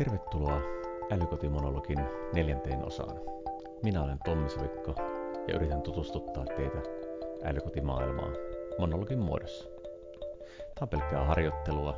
Tervetuloa 0.00 0.60
Älykotimonologin 1.10 1.98
neljänteen 2.34 2.86
osaan. 2.86 3.16
Minä 3.82 4.02
olen 4.02 4.18
Tommi 4.24 4.48
Sovikko 4.48 4.94
ja 5.48 5.54
yritän 5.54 5.82
tutustuttaa 5.82 6.44
teitä 6.44 6.78
älykotimaailmaan 7.44 8.32
monologin 8.78 9.18
muodossa. 9.18 9.68
Tämä 10.58 10.82
on 10.82 10.88
pelkkää 10.88 11.24
harjoittelua. 11.24 11.96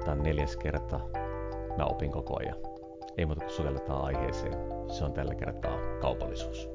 Tämä 0.00 0.12
on 0.12 0.22
neljäs 0.22 0.56
kerta. 0.56 1.00
Mä 1.76 1.84
opin 1.84 2.12
koko 2.12 2.38
ajan. 2.40 2.56
Ei 3.16 3.26
muuta 3.26 3.40
kuin 3.40 3.54
sukelletaan 3.54 4.04
aiheeseen. 4.04 4.54
Se 4.88 5.04
on 5.04 5.12
tällä 5.12 5.34
kertaa 5.34 5.78
kaupallisuus. 6.00 6.68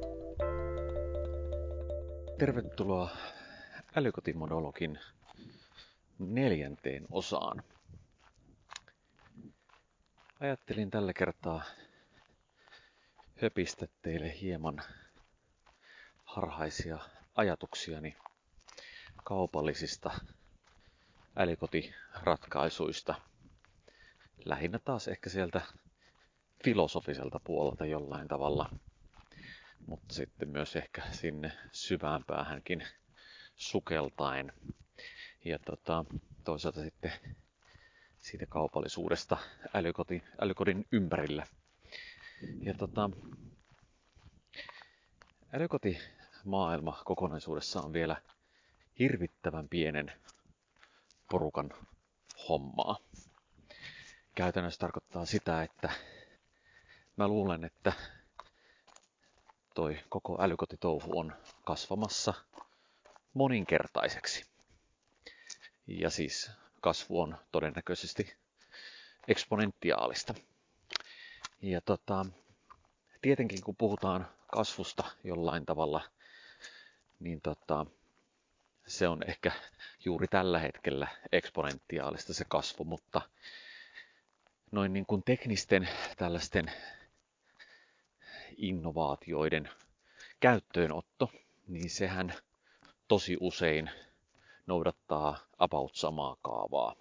Tervetuloa 2.38 3.10
älykotimonologin 3.96 5.00
neljänteen 6.20 7.06
osaan. 7.12 7.64
Ajattelin 10.44 10.92
tällä 10.92 11.14
kertaa 11.14 11.64
höpistä 13.42 13.88
teille 14.02 14.40
hieman 14.42 14.82
harhaisia 16.26 16.98
ajatuksiani 17.36 18.16
kaupallisista 19.24 20.12
älikotiratkaisuista. 21.36 23.16
Lähinnä 24.46 24.80
taas 24.80 25.08
ehkä 25.08 25.30
sieltä 25.30 25.62
filosofiselta 26.64 27.40
puolelta 27.44 27.86
jollain 27.86 28.28
tavalla, 28.28 28.70
mutta 29.88 30.14
sitten 30.14 30.50
myös 30.50 30.76
ehkä 30.76 31.02
sinne 31.12 31.52
syvään 31.72 32.24
päähänkin 32.28 32.84
sukeltaen. 33.56 34.54
Ja 35.46 35.60
tota, 35.60 36.06
toisaalta 36.44 36.82
sitten 36.82 37.12
siitä 38.24 38.46
kaupallisuudesta 38.46 39.38
älykoti, 39.74 40.24
älykodin 40.42 40.86
ympärillä. 40.92 41.48
Ja 42.62 42.74
tota, 42.74 43.10
älykotimaailma 45.54 47.02
kokonaisuudessa 47.06 47.82
on 47.82 47.94
vielä 47.94 48.22
hirvittävän 49.00 49.70
pienen 49.70 50.12
porukan 51.32 51.70
hommaa. 52.50 52.98
Käytännössä 54.36 54.80
tarkoittaa 54.80 55.26
sitä, 55.26 55.64
että 55.64 55.90
mä 57.18 57.28
luulen, 57.28 57.64
että 57.64 57.94
toi 59.76 60.00
koko 60.10 60.38
älykotitouhu 60.42 61.20
on 61.20 61.36
kasvamassa 61.66 62.34
moninkertaiseksi. 63.34 64.46
Ja 65.88 66.10
siis 66.10 66.52
kasvu 66.84 67.22
on 67.22 67.38
todennäköisesti 67.52 68.36
eksponentiaalista. 69.28 70.34
Ja 71.62 71.82
tota, 71.82 72.26
tietenkin 73.22 73.64
kun 73.64 73.76
puhutaan 73.76 74.28
kasvusta 74.48 75.04
jollain 75.24 75.66
tavalla, 75.66 76.02
niin 77.20 77.42
tota, 77.42 77.86
se 78.88 79.08
on 79.08 79.24
ehkä 79.28 79.52
juuri 80.06 80.28
tällä 80.28 80.60
hetkellä 80.60 81.08
eksponentiaalista 81.32 82.34
se 82.34 82.46
kasvu, 82.48 82.84
mutta 82.84 83.22
noin 84.72 84.94
niin 84.94 85.06
kuin 85.06 85.24
teknisten 85.24 85.90
tällaisten 86.18 86.72
innovaatioiden 88.58 89.70
käyttöönotto, 90.40 91.32
niin 91.68 91.90
sehän 91.90 92.34
tosi 93.08 93.38
usein 93.40 93.90
noudattaa 94.66 95.38
about 95.60 95.96
samaa 95.96 96.36
kaavaa. 96.42 96.96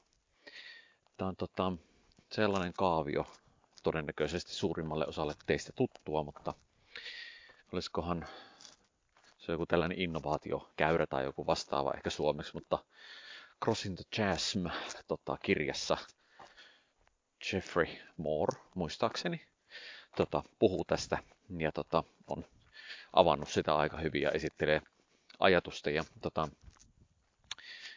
Tämä 1.16 1.28
on 1.28 1.36
tota, 1.36 1.72
sellainen 2.32 2.72
kaavio, 2.72 3.26
todennäköisesti 3.82 4.54
suurimmalle 4.54 5.06
osalle 5.06 5.34
teistä 5.46 5.72
tuttua, 5.72 6.22
mutta 6.24 6.54
olisikohan 7.72 8.26
se 9.38 9.52
joku 9.52 9.66
tällainen 9.66 9.98
innovaatiokäyrä 10.00 11.06
tai 11.06 11.24
joku 11.24 11.46
vastaava 11.46 11.92
ehkä 11.94 12.10
suomeksi, 12.10 12.54
mutta 12.54 12.78
Crossing 13.64 13.96
the 13.96 14.04
Chasm 14.14 14.66
tota, 15.08 15.36
kirjassa 15.42 15.96
Jeffrey 17.52 17.86
Moore, 18.16 18.60
muistaakseni, 18.74 19.46
tota, 20.16 20.42
puhuu 20.58 20.84
tästä 20.84 21.18
ja 21.58 21.72
tota, 21.72 22.04
on 22.26 22.44
avannut 23.12 23.48
sitä 23.48 23.76
aika 23.76 23.96
hyvin 23.96 24.22
ja 24.22 24.30
esittelee 24.30 24.82
ajatusta. 25.38 25.90
Ja 25.90 26.04
tota, 26.22 26.48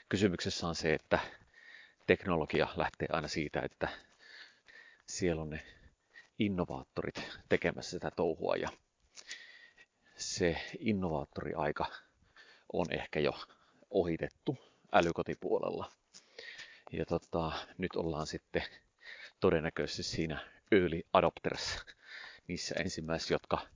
kysymyksessä 0.10 0.68
on 0.68 0.76
se, 0.76 0.94
että 0.94 1.20
teknologia 2.08 2.68
lähtee 2.76 3.08
aina 3.12 3.28
siitä, 3.28 3.60
että 3.62 3.88
siellä 5.08 5.42
on 5.42 5.50
ne 5.50 5.66
innovaattorit 6.40 7.28
tekemässä 7.50 7.92
sitä 7.92 8.12
touhua 8.12 8.56
ja 8.56 8.70
se 10.18 10.58
innovaattoriaika 10.80 11.86
on 12.74 12.86
ehkä 12.90 13.20
jo 13.20 13.34
ohitettu 13.90 14.58
älykotipuolella. 14.94 15.92
Ja 16.92 17.06
tota, 17.06 17.52
nyt 17.78 17.96
ollaan 17.96 18.28
sitten 18.28 18.64
todennäköisesti 19.40 20.04
siinä 20.04 20.40
early 20.72 21.02
adopters, 21.14 21.86
niissä 22.48 22.76
ensimmäisissä, 22.80 23.34
jotka 23.34 23.68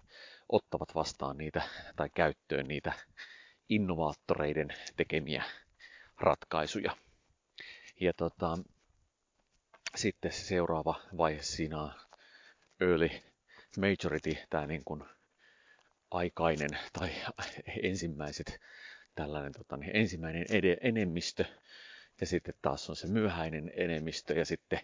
ottavat 0.49 0.95
vastaan 0.95 1.37
niitä 1.37 1.61
tai 1.95 2.09
käyttöön 2.15 2.67
niitä 2.67 2.93
innovaattoreiden 3.69 4.67
tekemiä 4.97 5.43
ratkaisuja. 6.19 6.97
Ja 7.99 8.13
tota, 8.13 8.57
sitten 9.95 10.31
se 10.31 10.45
seuraava 10.45 11.01
vaihe 11.17 11.41
siinä 11.41 11.81
on 11.81 11.91
early 12.79 13.09
majority, 13.77 14.37
tämä 14.49 14.67
niin 14.67 14.83
kuin 14.85 15.03
aikainen 16.11 16.69
tai 16.99 17.09
ensimmäiset 17.83 18.59
tällainen 19.15 19.53
tota, 19.53 19.77
niin 19.77 19.95
ensimmäinen 19.95 20.45
ed- 20.49 20.77
enemmistö 20.81 21.45
ja 22.21 22.27
sitten 22.27 22.53
taas 22.61 22.89
on 22.89 22.95
se 22.95 23.07
myöhäinen 23.07 23.71
enemmistö 23.75 24.33
ja 24.33 24.45
sitten 24.45 24.79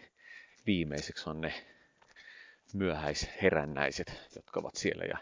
viimeiseksi 0.66 1.30
on 1.30 1.40
ne 1.40 1.52
myöhäisherännäiset, 2.74 4.12
jotka 4.36 4.60
ovat 4.60 4.74
siellä. 4.76 5.04
Ja 5.04 5.18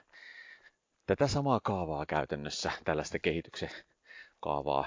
tätä 1.07 1.27
samaa 1.27 1.61
kaavaa 1.61 2.07
käytännössä, 2.07 2.73
tällaista 2.85 3.19
kehityksen 3.19 3.71
kaavaa, 4.41 4.87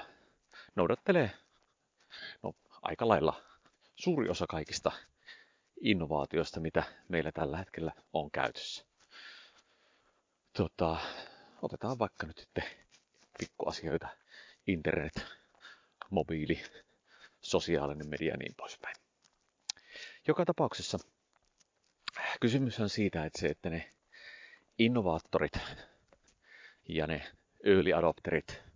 noudattelee 0.78 1.30
no, 2.42 2.52
aika 2.82 3.08
lailla 3.08 3.42
suuri 3.96 4.28
osa 4.28 4.46
kaikista 4.46 4.92
innovaatioista, 5.80 6.60
mitä 6.60 6.82
meillä 7.08 7.32
tällä 7.32 7.56
hetkellä 7.56 7.92
on 8.12 8.30
käytössä. 8.30 8.84
Tota, 10.52 10.96
otetaan 11.62 11.98
vaikka 11.98 12.26
nyt 12.26 12.38
sitten 12.38 12.64
pikkuasioita, 13.38 14.08
internet, 14.66 15.26
mobiili, 16.10 16.62
sosiaalinen 17.40 18.08
media 18.08 18.30
ja 18.30 18.36
niin 18.36 18.54
poispäin. 18.56 18.96
Joka 20.28 20.44
tapauksessa 20.44 20.98
kysymys 22.40 22.80
on 22.80 22.88
siitä, 22.88 23.24
että 23.24 23.40
se, 23.40 23.46
että 23.46 23.70
ne 23.70 23.92
innovaattorit 24.78 25.58
ja 26.88 27.06
ne 27.06 27.26
early 27.64 27.92
adopterit 27.92 28.67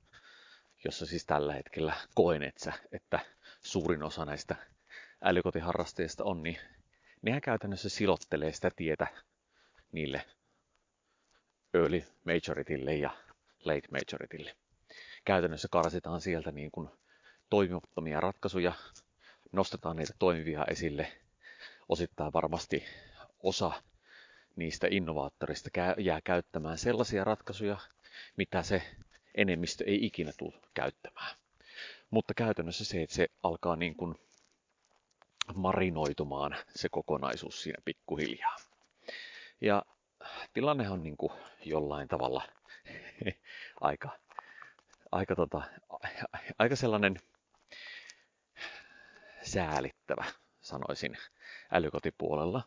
jossa 0.85 1.07
siis 1.07 1.27
tällä 1.27 1.55
hetkellä 1.55 1.95
koen, 2.15 2.43
että, 2.43 2.73
että 2.93 3.21
suurin 3.61 4.03
osa 4.03 4.25
näistä 4.25 4.57
älykotiharrastajista 5.23 6.25
on, 6.25 6.43
niin 6.43 6.59
nehän 7.23 7.41
käytännössä 7.41 7.89
silottelee 7.89 8.53
sitä 8.53 8.71
tietä 8.77 9.07
niille 9.93 10.25
early 11.75 12.03
majoritille 12.25 12.95
ja 12.95 13.11
late 13.65 13.89
majoritille. 13.91 14.57
Käytännössä 15.25 15.69
karsitaan 15.71 16.21
sieltä 16.21 16.53
niin 16.53 16.71
kuin 16.71 16.89
toimimattomia 17.51 18.21
ratkaisuja, 18.21 18.73
nostetaan 19.53 19.97
niitä 19.97 20.15
toimivia 20.19 20.65
esille. 20.71 21.13
Osittain 21.89 22.33
varmasti 22.33 22.85
osa 23.43 23.73
niistä 24.57 24.87
innovaattorista 24.91 25.71
jää 25.99 26.21
käyttämään 26.25 26.79
sellaisia 26.79 27.25
ratkaisuja, 27.25 27.79
mitä 28.37 28.63
se 28.63 28.83
enemmistö 29.35 29.85
ei 29.87 30.07
ikinä 30.07 30.33
tule 30.39 30.55
käyttämään. 30.75 31.37
Mutta 32.11 32.35
käytännössä 32.35 32.85
se, 32.85 33.03
että 33.03 33.15
se 33.17 33.29
alkaa 33.43 33.77
niin 33.77 33.97
kuin 33.97 34.15
marinoitumaan 35.55 36.57
se 36.77 36.89
kokonaisuus 36.89 37.63
siinä 37.63 37.83
pikkuhiljaa. 37.85 38.57
Ja 39.61 39.83
tilanne 40.53 40.91
on 40.91 41.03
niin 41.03 41.17
kuin 41.17 41.33
jollain 41.65 42.09
tavalla 42.09 42.43
aika, 43.81 44.19
aika, 45.13 45.37
tota, 45.37 45.63
aika 46.59 46.77
sellainen 46.77 47.17
säälittävä, 49.43 50.25
sanoisin, 50.61 51.19
älykotipuolella. 51.73 52.63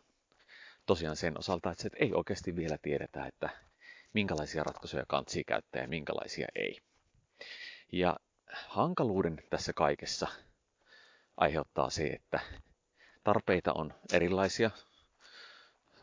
Tosiaan 0.86 1.16
sen 1.16 1.38
osalta, 1.38 1.70
että 1.70 1.88
ei 1.96 2.12
oikeasti 2.14 2.56
vielä 2.56 2.78
tiedetä, 2.82 3.26
että 3.26 3.65
minkälaisia 4.16 4.62
ratkaisuja 4.64 5.04
kantsii 5.08 5.44
käyttää 5.44 5.82
ja 5.82 5.88
minkälaisia 5.88 6.46
ei. 6.54 6.78
Ja 7.92 8.16
hankaluuden 8.66 9.42
tässä 9.50 9.72
kaikessa 9.72 10.26
aiheuttaa 11.36 11.90
se, 11.90 12.06
että 12.06 12.40
tarpeita 13.24 13.72
on 13.72 13.94
erilaisia. 14.12 14.70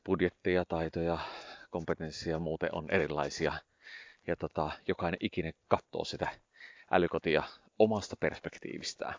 budjetteja, 0.06 0.66
taitoja, 0.66 1.18
kompetenssia 1.70 2.40
muuten 2.40 2.70
on 2.76 2.92
erilaisia. 2.92 3.54
Ja 4.28 4.36
tota, 4.36 4.72
jokainen 4.88 5.18
ikinen 5.20 5.54
katsoo 5.68 6.06
sitä 6.06 6.28
älykotia 6.92 7.44
omasta 7.80 8.16
perspektiivistään. 8.16 9.14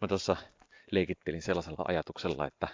Mä 0.00 0.08
tuossa 0.08 0.36
leikittelin 0.90 1.42
sellaisella 1.42 1.84
ajatuksella, 1.88 2.46
että 2.46 2.68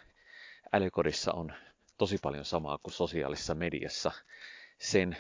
älykodissa 0.73 1.33
on 1.33 1.53
tosi 1.99 2.19
paljon 2.23 2.45
samaa 2.45 2.79
kuin 2.83 2.95
sosiaalisessa 2.95 3.55
mediassa 3.55 4.13
sen 4.79 5.17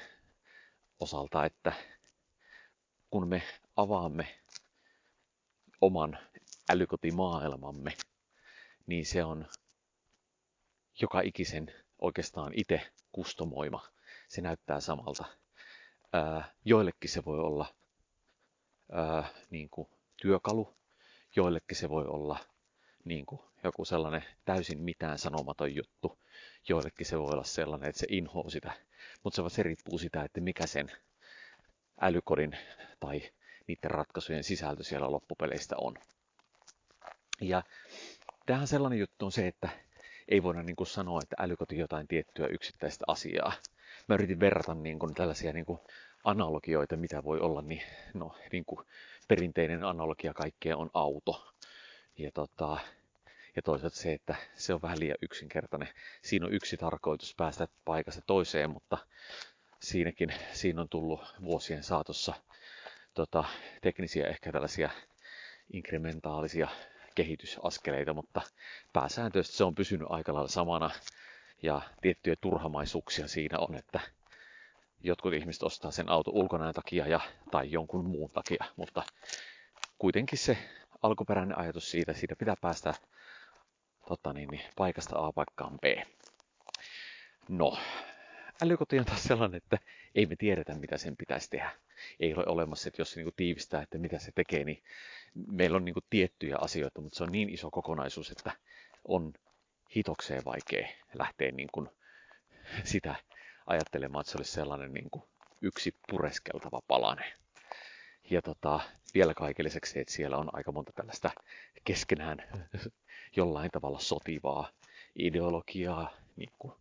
osalta, 1.00 1.44
että 1.44 1.72
kun 3.10 3.28
me 3.28 3.42
avaamme 3.76 4.42
oman 5.80 6.18
älykotimaailmamme, 6.70 7.96
niin 8.86 9.06
se 9.06 9.24
on 9.24 9.46
joka 11.00 11.20
ikisen 11.20 11.74
oikeastaan 11.98 12.52
itse 12.54 12.92
kustomoima. 13.12 13.88
Se 14.28 14.40
näyttää 14.40 14.80
samalta. 14.80 15.24
Joillekin 16.64 17.10
se 17.10 17.24
voi 17.24 17.38
olla 17.38 17.74
niin 19.50 19.70
kuin 19.70 19.88
työkalu, 20.22 20.76
joillekin 21.36 21.76
se 21.76 21.88
voi 21.88 22.06
olla 22.06 22.38
niin 23.04 23.26
kuin 23.26 23.40
joku 23.64 23.84
sellainen 23.84 24.24
täysin 24.44 24.80
mitään 24.80 25.18
sanomaton 25.18 25.74
juttu, 25.74 26.18
joillekin 26.68 27.06
se 27.06 27.18
voi 27.18 27.32
olla 27.32 27.44
sellainen, 27.44 27.88
että 27.88 27.98
se 27.98 28.06
inhoaa 28.10 28.50
sitä, 28.50 28.72
mutta 29.24 29.48
se, 29.48 29.62
riippuu 29.62 29.98
sitä, 29.98 30.22
että 30.22 30.40
mikä 30.40 30.66
sen 30.66 30.92
älykodin 32.00 32.58
tai 33.00 33.22
niiden 33.66 33.90
ratkaisujen 33.90 34.44
sisältö 34.44 34.84
siellä 34.84 35.10
loppupeleistä 35.10 35.74
on. 35.78 35.94
Ja 37.40 37.62
tähän 38.46 38.66
sellainen 38.66 38.98
juttu 38.98 39.24
on 39.24 39.32
se, 39.32 39.46
että 39.46 39.68
ei 40.28 40.42
voida 40.42 40.62
niin 40.62 40.76
kuin 40.76 40.86
sanoa, 40.86 41.20
että 41.22 41.36
älykoti 41.38 41.78
jotain 41.78 42.08
tiettyä 42.08 42.46
yksittäistä 42.46 43.04
asiaa. 43.08 43.52
Mä 44.08 44.14
yritin 44.14 44.40
verrata 44.40 44.74
niin 44.74 44.98
kuin 44.98 45.14
tällaisia 45.14 45.52
niin 45.52 45.66
kuin 45.66 45.78
analogioita, 46.24 46.96
mitä 46.96 47.24
voi 47.24 47.40
olla, 47.40 47.62
niin, 47.62 47.82
no, 48.14 48.36
niin 48.52 48.64
kuin 48.64 48.86
perinteinen 49.28 49.84
analogia 49.84 50.34
kaikkeen 50.34 50.76
on 50.76 50.90
auto. 50.94 51.52
Ja, 52.18 52.30
tota, 52.32 52.78
ja 53.56 53.62
toisaalta 53.62 53.96
se, 53.96 54.12
että 54.12 54.34
se 54.54 54.74
on 54.74 54.82
vähän 54.82 55.00
liian 55.00 55.16
yksinkertainen. 55.22 55.88
Siinä 56.22 56.46
on 56.46 56.52
yksi 56.52 56.76
tarkoitus 56.76 57.34
päästä 57.36 57.68
paikasta 57.84 58.20
toiseen, 58.26 58.70
mutta 58.70 58.98
siinäkin 59.80 60.34
siinä 60.52 60.80
on 60.80 60.88
tullut 60.88 61.34
vuosien 61.44 61.82
saatossa 61.82 62.34
tota, 63.14 63.44
teknisiä 63.82 64.26
ehkä 64.26 64.52
tällaisia 64.52 64.90
inkrementaalisia 65.72 66.68
kehitysaskeleita, 67.14 68.14
mutta 68.14 68.42
pääsääntöisesti 68.92 69.56
se 69.56 69.64
on 69.64 69.74
pysynyt 69.74 70.06
aika 70.10 70.34
lailla 70.34 70.48
samana 70.48 70.90
ja 71.62 71.80
tiettyjä 72.02 72.36
turhamaisuuksia 72.40 73.28
siinä 73.28 73.58
on, 73.58 73.74
että 73.74 74.00
jotkut 75.00 75.34
ihmiset 75.34 75.62
ostaa 75.62 75.90
sen 75.90 76.08
auto 76.10 76.30
ulkonäön 76.34 76.74
takia 76.74 77.06
ja, 77.06 77.20
tai 77.50 77.70
jonkun 77.72 78.06
muun 78.06 78.30
takia, 78.30 78.64
mutta 78.76 79.02
kuitenkin 79.98 80.38
se 80.38 80.58
alkuperäinen 81.02 81.58
ajatus 81.58 81.90
siitä, 81.90 82.12
siitä 82.12 82.36
pitää 82.36 82.54
päästä 82.60 82.94
tota 84.08 84.32
niin, 84.32 84.48
niin, 84.48 84.62
paikasta 84.76 85.26
A 85.26 85.32
paikkaan 85.32 85.78
B. 85.78 85.84
No, 87.48 87.78
älykoti 88.62 88.98
on 88.98 89.04
taas 89.04 89.22
sellainen, 89.24 89.56
että 89.56 89.78
ei 90.14 90.26
me 90.26 90.36
tiedetä, 90.36 90.74
mitä 90.74 90.98
sen 90.98 91.16
pitäisi 91.16 91.50
tehdä. 91.50 91.70
Ei 92.20 92.34
ole 92.34 92.44
olemassa, 92.46 92.88
että 92.88 93.00
jos 93.00 93.12
se 93.12 93.22
niin 93.22 93.32
tiivistää, 93.36 93.82
että 93.82 93.98
mitä 93.98 94.18
se 94.18 94.32
tekee, 94.34 94.64
niin 94.64 94.82
meillä 95.34 95.76
on 95.76 95.84
niin 95.84 95.94
tiettyjä 96.10 96.56
asioita, 96.60 97.00
mutta 97.00 97.16
se 97.16 97.24
on 97.24 97.32
niin 97.32 97.48
iso 97.48 97.70
kokonaisuus, 97.70 98.30
että 98.30 98.52
on 99.04 99.32
hitokseen 99.96 100.44
vaikea 100.44 100.88
lähteä 101.14 101.50
niin 101.50 101.68
kuin 101.72 101.88
sitä 102.84 103.14
ajattelemaan, 103.66 104.20
että 104.20 104.30
se 104.32 104.38
olisi 104.38 104.52
sellainen 104.52 104.94
niin 104.94 105.10
kuin 105.10 105.24
yksi 105.62 105.94
pureskeltava 106.10 106.80
palane. 106.88 107.32
Ja 108.30 108.42
tota, 108.42 108.80
vielä 109.14 109.34
kaiken 109.34 109.64
lisäksi, 109.64 110.00
että 110.00 110.12
siellä 110.12 110.36
on 110.36 110.48
aika 110.52 110.72
monta 110.72 110.92
tällaista 110.92 111.30
keskenään 111.84 112.38
jollain 113.36 113.70
tavalla 113.70 113.98
sotivaa 113.98 114.70
ideologiaa, 115.18 116.12
niin 116.36 116.50
kuin 116.58 116.74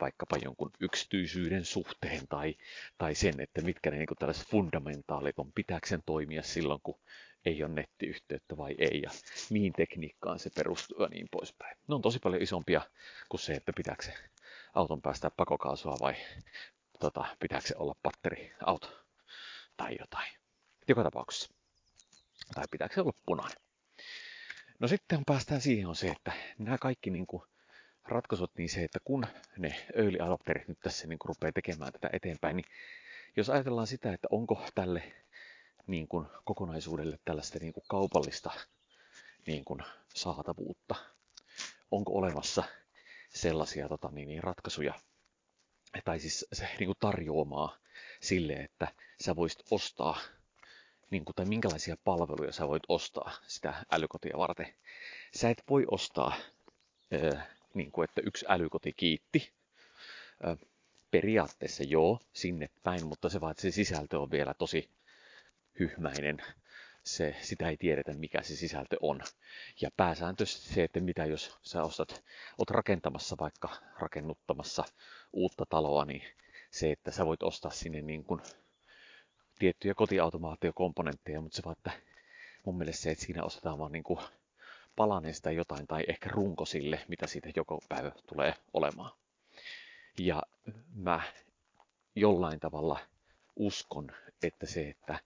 vaikkapa 0.00 0.36
jonkun 0.44 0.70
yksityisyyden 0.80 1.64
suhteen 1.64 2.28
tai, 2.28 2.54
tai 2.98 3.14
sen, 3.14 3.40
että 3.40 3.62
mitkä 3.62 3.90
ne 3.90 3.96
niin 3.96 4.08
tällaiset 4.18 4.48
fundamentaalit 4.48 5.38
on, 5.38 5.52
pitääkö 5.52 5.86
sen 5.86 6.02
toimia 6.06 6.42
silloin, 6.42 6.80
kun 6.82 7.00
ei 7.44 7.64
ole 7.64 7.72
nettiyhteyttä 7.72 8.56
vai 8.56 8.74
ei, 8.78 9.00
ja 9.02 9.10
mihin 9.50 9.72
tekniikkaan 9.72 10.38
se 10.38 10.50
perustuu 10.54 11.02
ja 11.02 11.08
niin 11.08 11.28
poispäin. 11.30 11.76
Ne 11.88 11.94
on 11.94 12.02
tosi 12.02 12.18
paljon 12.18 12.42
isompia 12.42 12.82
kuin 13.28 13.40
se, 13.40 13.52
että 13.52 13.72
pitääkö 13.76 14.02
se 14.04 14.14
auton 14.74 15.02
päästää 15.02 15.30
pakokaasua 15.30 15.96
vai 16.00 16.14
tota, 17.00 17.24
pitääkö 17.40 17.66
se 17.66 17.74
olla 17.76 17.94
batteriauto 18.02 19.04
tai 19.76 19.96
jotain. 20.00 20.43
Joka 20.88 21.02
tapauksessa. 21.02 21.54
Tai 22.54 22.64
pitääkö 22.70 22.94
se 22.94 23.00
olla 23.00 23.12
punainen. 23.26 23.58
No 24.78 24.88
sitten 24.88 25.24
päästään 25.26 25.60
siihen 25.60 25.86
on 25.86 25.96
se, 25.96 26.08
että 26.08 26.32
nämä 26.58 26.78
kaikki 26.78 27.10
niin 27.10 27.26
kuin 27.26 27.42
ratkaisut, 28.04 28.50
niin 28.58 28.68
se, 28.68 28.84
että 28.84 28.98
kun 29.04 29.26
ne 29.58 29.86
early 29.94 30.18
adopterit 30.20 30.68
nyt 30.68 30.78
tässä 30.80 31.06
niin 31.06 31.18
kuin 31.18 31.28
rupeaa 31.28 31.52
tekemään 31.52 31.92
tätä 31.92 32.10
eteenpäin, 32.12 32.56
niin 32.56 32.66
jos 33.36 33.50
ajatellaan 33.50 33.86
sitä, 33.86 34.12
että 34.12 34.28
onko 34.30 34.66
tälle 34.74 35.12
niin 35.86 36.08
kuin 36.08 36.26
kokonaisuudelle 36.44 37.18
tällaista 37.24 37.58
niin 37.58 37.72
kuin 37.72 37.84
kaupallista 37.88 38.50
niin 39.46 39.64
kuin 39.64 39.80
saatavuutta, 40.14 40.94
onko 41.90 42.12
olemassa 42.12 42.64
sellaisia 43.28 43.88
tota, 43.88 44.10
niin, 44.10 44.28
niin 44.28 44.42
ratkaisuja, 44.42 44.94
tai 46.04 46.20
siis 46.20 46.46
se 46.52 46.68
niin 46.78 46.86
kuin 46.86 46.98
tarjoamaa 47.00 47.78
sille, 48.20 48.52
että 48.52 48.88
sä 49.24 49.36
voisit 49.36 49.62
ostaa, 49.70 50.18
niin 51.14 51.24
kuin, 51.24 51.36
tai 51.36 51.46
minkälaisia 51.46 51.96
palveluja 52.04 52.52
sä 52.52 52.68
voit 52.68 52.82
ostaa 52.88 53.32
sitä 53.46 53.74
älykotia 53.90 54.38
varten. 54.38 54.74
Sä 55.34 55.50
et 55.50 55.62
voi 55.70 55.84
ostaa 55.90 56.36
niin 57.74 57.92
kuin, 57.92 58.04
että 58.04 58.22
yksi 58.24 58.46
älykoti 58.48 58.92
kiitti. 58.92 59.52
Periaatteessa 61.10 61.82
joo, 61.82 62.20
sinne 62.32 62.68
päin, 62.82 63.06
mutta 63.06 63.28
se 63.28 63.40
vaan, 63.40 63.50
että 63.50 63.62
se 63.62 63.70
sisältö 63.70 64.20
on 64.20 64.30
vielä 64.30 64.54
tosi 64.54 64.90
hyhmäinen. 65.80 66.38
Se, 67.04 67.36
sitä 67.40 67.68
ei 67.68 67.76
tiedetä, 67.76 68.12
mikä 68.12 68.42
se 68.42 68.56
sisältö 68.56 68.96
on. 69.00 69.20
Ja 69.80 69.90
pääsääntöisesti 69.96 70.74
se, 70.74 70.84
että 70.84 71.00
mitä 71.00 71.24
jos 71.24 71.58
sä 71.62 71.82
ostat, 71.82 72.24
oot 72.58 72.70
rakentamassa 72.70 73.36
vaikka 73.40 73.68
rakennuttamassa 73.98 74.84
uutta 75.32 75.66
taloa, 75.66 76.04
niin 76.04 76.22
se, 76.70 76.92
että 76.92 77.10
sä 77.10 77.26
voit 77.26 77.42
ostaa 77.42 77.70
sinne 77.70 78.02
niin 78.02 78.24
kuin 78.24 78.40
tiettyjä 79.58 79.94
kotiautomaatiokomponentteja, 79.94 81.40
mutta 81.40 81.56
se 81.56 81.62
vaan, 81.64 81.76
että 81.76 81.90
mun 82.64 82.78
mielestä 82.78 83.02
se, 83.02 83.10
että 83.10 83.24
siinä 83.24 83.44
ostetaan 83.44 83.78
vaan 83.78 83.92
niin 83.92 84.04
kuin 84.04 84.20
palaneesta 84.96 85.50
jotain 85.50 85.86
tai 85.86 86.04
ehkä 86.08 86.28
runko 86.32 86.64
sille, 86.64 87.00
mitä 87.08 87.26
siitä 87.26 87.48
joko 87.56 87.80
päivä 87.88 88.12
tulee 88.26 88.54
olemaan. 88.72 89.12
Ja 90.18 90.42
mä 90.94 91.20
jollain 92.14 92.60
tavalla 92.60 93.00
uskon, 93.56 94.10
että 94.42 94.66
se, 94.66 94.88
että 94.88 95.18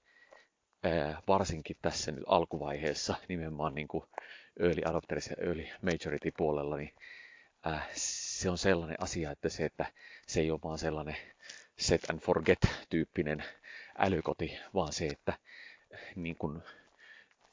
ää, 0.82 1.22
varsinkin 1.28 1.76
tässä 1.82 2.12
nyt 2.12 2.24
alkuvaiheessa 2.26 3.14
nimenomaan 3.28 3.74
niin 3.74 3.88
kuin 3.88 4.04
early 4.60 4.82
adopters 4.84 5.26
ja 5.26 5.36
early 5.40 5.66
majority 5.82 6.32
puolella, 6.36 6.76
niin 6.76 6.94
ää, 7.64 7.86
se 7.94 8.50
on 8.50 8.58
sellainen 8.58 9.02
asia, 9.02 9.30
että 9.30 9.48
se, 9.48 9.64
että 9.64 9.86
se 10.26 10.40
ei 10.40 10.50
ole 10.50 10.60
vaan 10.64 10.78
sellainen 10.78 11.16
set 11.78 12.10
and 12.10 12.20
forget 12.20 12.58
tyyppinen 12.88 13.44
älykoti, 13.98 14.58
vaan 14.74 14.92
se, 14.92 15.06
että 15.06 15.38
niin 16.16 16.36
kuin 16.36 16.62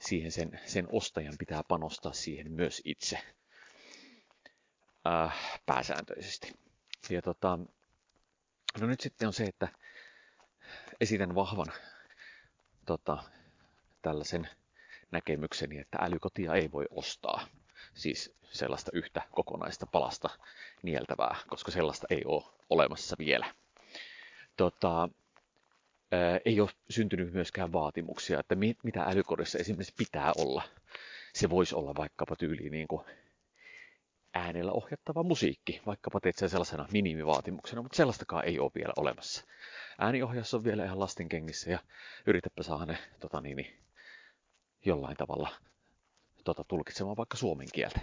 siihen 0.01 0.31
sen, 0.31 0.59
sen 0.65 0.87
ostajan 0.91 1.35
pitää 1.39 1.61
panostaa 1.67 2.13
siihen 2.13 2.51
myös 2.51 2.81
itse 2.85 3.19
äh, 5.07 5.59
pääsääntöisesti. 5.65 6.53
Ja 7.09 7.21
tota, 7.21 7.59
no 8.81 8.87
nyt 8.87 9.01
sitten 9.01 9.27
on 9.27 9.33
se, 9.33 9.43
että 9.43 9.67
esitän 11.01 11.35
vahvan 11.35 11.67
tota, 12.85 13.23
tällaisen 14.01 14.49
näkemykseni, 15.11 15.77
että 15.79 15.97
älykotia 16.01 16.53
ei 16.53 16.71
voi 16.71 16.85
ostaa. 16.89 17.47
Siis 17.93 18.35
sellaista 18.51 18.91
yhtä 18.93 19.21
kokonaista 19.31 19.85
palasta 19.85 20.29
nieltävää, 20.83 21.35
koska 21.47 21.71
sellaista 21.71 22.07
ei 22.09 22.21
ole 22.25 22.43
olemassa 22.69 23.15
vielä. 23.19 23.53
Tota, 24.57 25.09
ei 26.45 26.61
ole 26.61 26.69
syntynyt 26.89 27.33
myöskään 27.33 27.73
vaatimuksia, 27.73 28.39
että 28.39 28.55
mitä 28.83 29.03
älykodissa 29.03 29.57
esimerkiksi 29.57 29.93
pitää 29.97 30.31
olla. 30.37 30.63
Se 31.33 31.49
voisi 31.49 31.75
olla 31.75 31.95
vaikkapa 31.95 32.35
tyyli 32.35 32.69
niin 32.69 32.87
kuin 32.87 33.05
äänellä 34.33 34.71
ohjattava 34.71 35.23
musiikki, 35.23 35.81
vaikkapa 35.85 36.19
teet 36.19 36.37
sen 36.37 36.49
sellaisena 36.49 36.87
minimivaatimuksena, 36.91 37.81
mutta 37.81 37.97
sellaistakaan 37.97 38.45
ei 38.45 38.59
ole 38.59 38.71
vielä 38.75 38.93
olemassa. 38.97 39.45
Ääniohjaus 39.99 40.53
on 40.53 40.63
vielä 40.63 40.85
ihan 40.85 40.99
lasten 40.99 41.29
kengissä 41.29 41.71
ja 41.71 41.79
yritäpä 42.27 42.63
saada 42.63 42.85
ne 42.85 42.97
tota 43.19 43.41
niin, 43.41 43.57
niin, 43.57 43.77
jollain 44.85 45.17
tavalla 45.17 45.49
tota, 46.43 46.63
tulkitsemaan 46.63 47.17
vaikka 47.17 47.37
suomen 47.37 47.67
kieltä. 47.73 47.99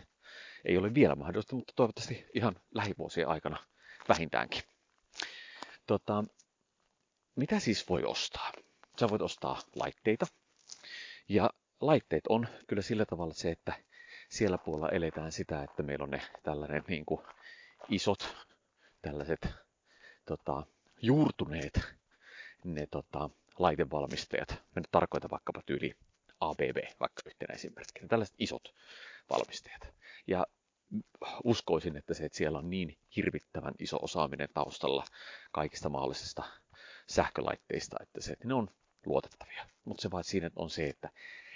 Ei 0.65 0.77
ole 0.77 0.95
vielä 0.95 1.15
mahdollista, 1.15 1.57
mutta 1.57 1.73
toivottavasti 1.77 2.27
ihan 2.35 2.57
lähivuosien 2.75 3.29
aikana 3.29 3.57
vähintäänkin. 4.09 4.63
Tota, 5.87 6.25
mitä 7.37 7.59
siis 7.59 7.89
voi 7.89 8.05
ostaa? 8.05 8.53
Sä 9.01 9.09
voit 9.09 9.23
ostaa 9.23 9.61
laitteita. 9.75 10.27
Ja 11.29 11.51
laitteet 11.81 12.27
on 12.29 12.49
kyllä 12.67 12.83
sillä 12.83 13.05
tavalla 13.05 13.35
se, 13.35 13.51
että 13.51 13.73
siellä 14.29 14.59
puolella 14.59 14.89
eletään 14.89 15.33
sitä, 15.33 15.63
että 15.63 15.83
meillä 15.83 16.03
on 16.03 16.11
ne 16.11 16.23
tällainen 16.43 16.85
niin 16.89 17.05
kuin 17.05 17.21
isot 17.89 18.37
tällaiset 19.03 19.49
tota, 20.27 20.67
juurtuneet 21.03 21.81
ne 22.65 22.87
tota, 22.87 23.31
laitevalmistajat. 23.59 24.51
Mä 24.51 24.81
nyt 24.81 24.89
tarkoitan 24.91 25.31
vaikkapa 25.31 25.63
tyyli 25.67 25.97
ABB, 26.41 26.77
vaikka 27.01 27.23
yhtenä 27.27 27.55
esimerkkinä. 27.55 28.09
Tällaiset 28.09 28.37
isot 28.39 28.75
valmistajat. 29.31 29.95
Ja 30.27 30.47
uskoisin, 31.45 31.97
että 31.97 32.15
se, 32.15 32.25
että 32.25 32.39
siellä 32.39 32.59
on 32.59 32.71
niin 32.71 32.99
hirvittävän 33.17 33.75
iso 33.79 33.99
osaaminen 34.03 34.49
taustalla 34.55 35.05
kaikista 35.53 35.89
mahdollisista 35.89 36.43
sähkölaitteista, 37.07 37.97
että 38.01 38.21
se, 38.21 38.33
että 38.33 38.49
ne 38.49 38.55
on 38.55 38.71
luotettavia. 39.07 39.67
Mutta 39.85 40.03
se 40.03 40.11
vaan 40.11 40.25
siinä 40.25 40.51
on 40.57 40.71
se, 40.71 40.87
että 40.87 41.11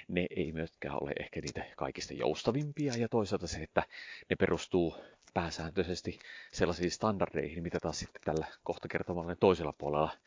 ne 0.09 0.27
ei 0.37 0.53
myöskään 0.53 1.03
ole 1.03 1.13
ehkä 1.21 1.41
niitä 1.41 1.65
kaikista 1.77 2.15
joustavimpia 2.15 2.93
ja 2.97 3.09
toisaalta 3.09 3.47
se, 3.47 3.59
että 3.59 3.83
ne 4.31 4.37
perustuu 4.37 4.97
pääsääntöisesti 5.35 6.19
sellaisiin 6.53 6.91
standardeihin, 6.91 7.63
mitä 7.63 7.79
taas 7.81 7.99
sitten 7.99 8.23
tällä 8.25 8.47
kohta 8.65 8.89
kertomalla 8.89 9.37
toisella 9.37 9.73
puolella 9.79 10.19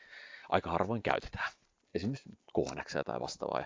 aika 0.50 0.72
harvoin 0.72 1.04
käytetään. 1.04 1.52
Esimerkiksi 1.96 2.30
KNX 2.30 2.96
tai 3.06 3.20
vastaavaa. 3.20 3.66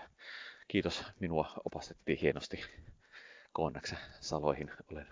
Kiitos, 0.68 1.04
minua 1.20 1.62
opastettiin 1.66 2.20
hienosti 2.20 2.64
KNX 3.54 3.94
saloihin. 4.22 4.72
Olen, 4.92 5.08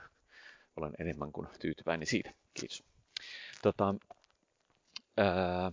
olen 0.75 0.93
enemmän 0.99 1.31
kuin 1.31 1.47
tyytyväinen 1.59 2.07
siitä. 2.07 2.33
Kiitos. 2.53 2.83
Tota, 3.61 3.95
ää, 5.17 5.71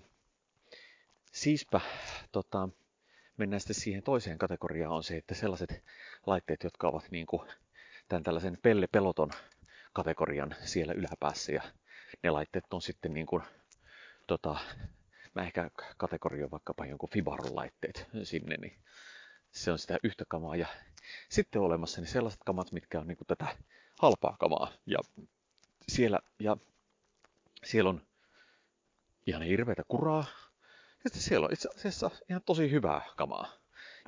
siispä 1.38 1.80
tota, 2.32 2.68
mennään 3.36 3.60
sitten 3.60 3.74
siihen 3.74 4.02
toiseen 4.02 4.38
kategoriaan 4.38 4.92
on 4.92 5.02
se, 5.02 5.16
että 5.16 5.34
sellaiset 5.34 5.84
laitteet, 6.26 6.64
jotka 6.64 6.88
ovat 6.88 7.10
niin 7.10 7.26
kuin 7.26 7.48
tämän 8.08 8.22
tällaisen 8.22 8.58
pelle 8.62 8.86
peloton 8.86 9.30
kategorian 9.92 10.54
siellä 10.64 10.92
yläpäässä 10.92 11.52
ja 11.52 11.62
ne 12.22 12.30
laitteet 12.30 12.64
on 12.72 12.82
sitten 12.82 13.14
niin 13.14 13.26
kuin, 13.26 13.42
tota, 14.26 14.58
mä 15.34 15.42
ehkä 15.42 15.70
kategorioin 15.96 16.50
vaikkapa 16.50 16.86
jonkun 16.86 17.10
Fibaron 17.10 17.56
laitteet 17.56 18.06
sinne, 18.22 18.56
niin 18.56 18.78
se 19.50 19.72
on 19.72 19.78
sitä 19.78 19.98
yhtä 20.02 20.24
kamaa. 20.28 20.56
Ja 20.56 20.66
sitten 21.28 21.60
on 21.60 21.66
olemassa 21.66 22.00
niin 22.00 22.08
sellaiset 22.08 22.40
kamat, 22.46 22.72
mitkä 22.72 23.00
on 23.00 23.06
niin 23.06 23.16
kuin 23.16 23.26
tätä 23.26 23.46
halpaa 24.00 24.36
kamaa. 24.40 24.72
Ja 24.86 24.98
siellä, 25.88 26.18
ja 26.38 26.56
siellä 27.64 27.90
on 27.90 28.06
ihan 29.26 29.42
hirveätä 29.42 29.82
kuraa. 29.88 30.24
Sitten 31.02 31.22
siellä 31.22 31.44
on 31.46 31.52
itse 31.52 31.68
asiassa 31.76 32.10
ihan 32.28 32.42
tosi 32.46 32.70
hyvää 32.70 33.00
kamaa. 33.16 33.52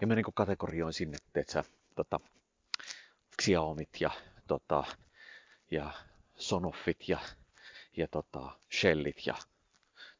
Ja 0.00 0.06
mä 0.06 0.14
niin 0.14 0.24
kategorioin 0.34 0.92
sinne, 0.92 1.18
että 1.34 1.52
sä, 1.52 1.64
tota, 1.96 2.20
Xiaomit 3.42 4.00
ja, 4.00 4.10
tota, 4.46 4.84
ja 5.70 5.92
Sonoffit 6.36 7.08
ja, 7.08 7.18
ja 7.96 8.08
tota, 8.08 8.50
Shellit 8.80 9.26
ja 9.26 9.34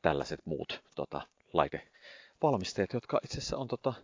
tällaiset 0.02 0.40
muut 0.44 0.82
tota, 0.94 1.26
laitevalmisteet, 1.52 2.92
jotka 2.92 3.20
itse 3.24 3.38
asiassa 3.38 3.56
on 3.56 3.68
tota, 3.68 3.94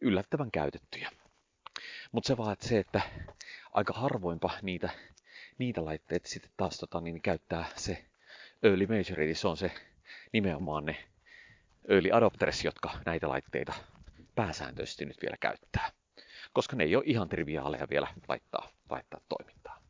yllättävän 0.00 0.50
käytettyjä. 0.50 1.10
Mutta 2.12 2.28
se 2.28 2.36
vaan, 2.36 2.52
että 2.52 2.68
se, 2.68 2.78
että 2.78 3.00
aika 3.72 3.92
harvoinpa 3.92 4.50
niitä, 4.62 4.90
niitä 5.58 5.84
laitteita 5.84 6.28
sitten 6.28 6.52
taas 6.56 6.78
tota, 6.78 7.00
niin 7.00 7.22
käyttää 7.22 7.64
se 7.76 8.04
early 8.62 8.86
major, 8.86 9.20
eli 9.20 9.34
se 9.34 9.48
on 9.48 9.56
se 9.56 9.72
nimenomaan 10.32 10.84
ne 10.86 11.10
early 11.90 12.10
adopters, 12.12 12.64
jotka 12.64 12.90
näitä 13.06 13.28
laitteita 13.28 13.72
pääsääntöisesti 14.34 15.04
nyt 15.04 15.22
vielä 15.22 15.36
käyttää. 15.40 15.90
Koska 16.52 16.76
ne 16.76 16.84
ei 16.84 16.96
ole 16.96 17.04
ihan 17.06 17.28
triviaaleja 17.28 17.86
vielä 17.90 18.08
laittaa, 18.28 18.70
laittaa 18.90 19.20
toimintaan. 19.28 19.82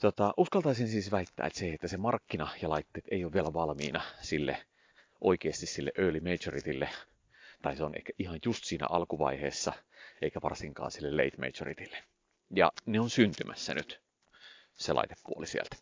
Tota, 0.00 0.34
uskaltaisin 0.36 0.88
siis 0.88 1.10
väittää, 1.10 1.46
että 1.46 1.58
se, 1.58 1.72
että 1.72 1.88
se 1.88 1.96
markkina 1.96 2.48
ja 2.62 2.70
laitteet 2.70 3.04
ei 3.10 3.24
ole 3.24 3.32
vielä 3.32 3.52
valmiina 3.52 4.02
sille 4.22 4.66
oikeasti 5.20 5.66
sille 5.66 5.92
early 5.98 6.20
majoritille, 6.20 6.88
tai 7.62 7.76
se 7.76 7.84
on 7.84 7.94
ehkä 7.94 8.12
ihan 8.18 8.38
just 8.44 8.64
siinä 8.64 8.86
alkuvaiheessa, 8.90 9.72
eikä 10.22 10.40
varsinkaan 10.42 10.90
sille 10.90 11.24
late 11.24 11.36
majoritille. 11.38 12.04
Ja 12.56 12.72
ne 12.86 13.00
on 13.00 13.10
syntymässä 13.10 13.74
nyt, 13.74 14.00
se 14.74 14.92
laitepuoli 14.92 15.46
sieltä. 15.46 15.76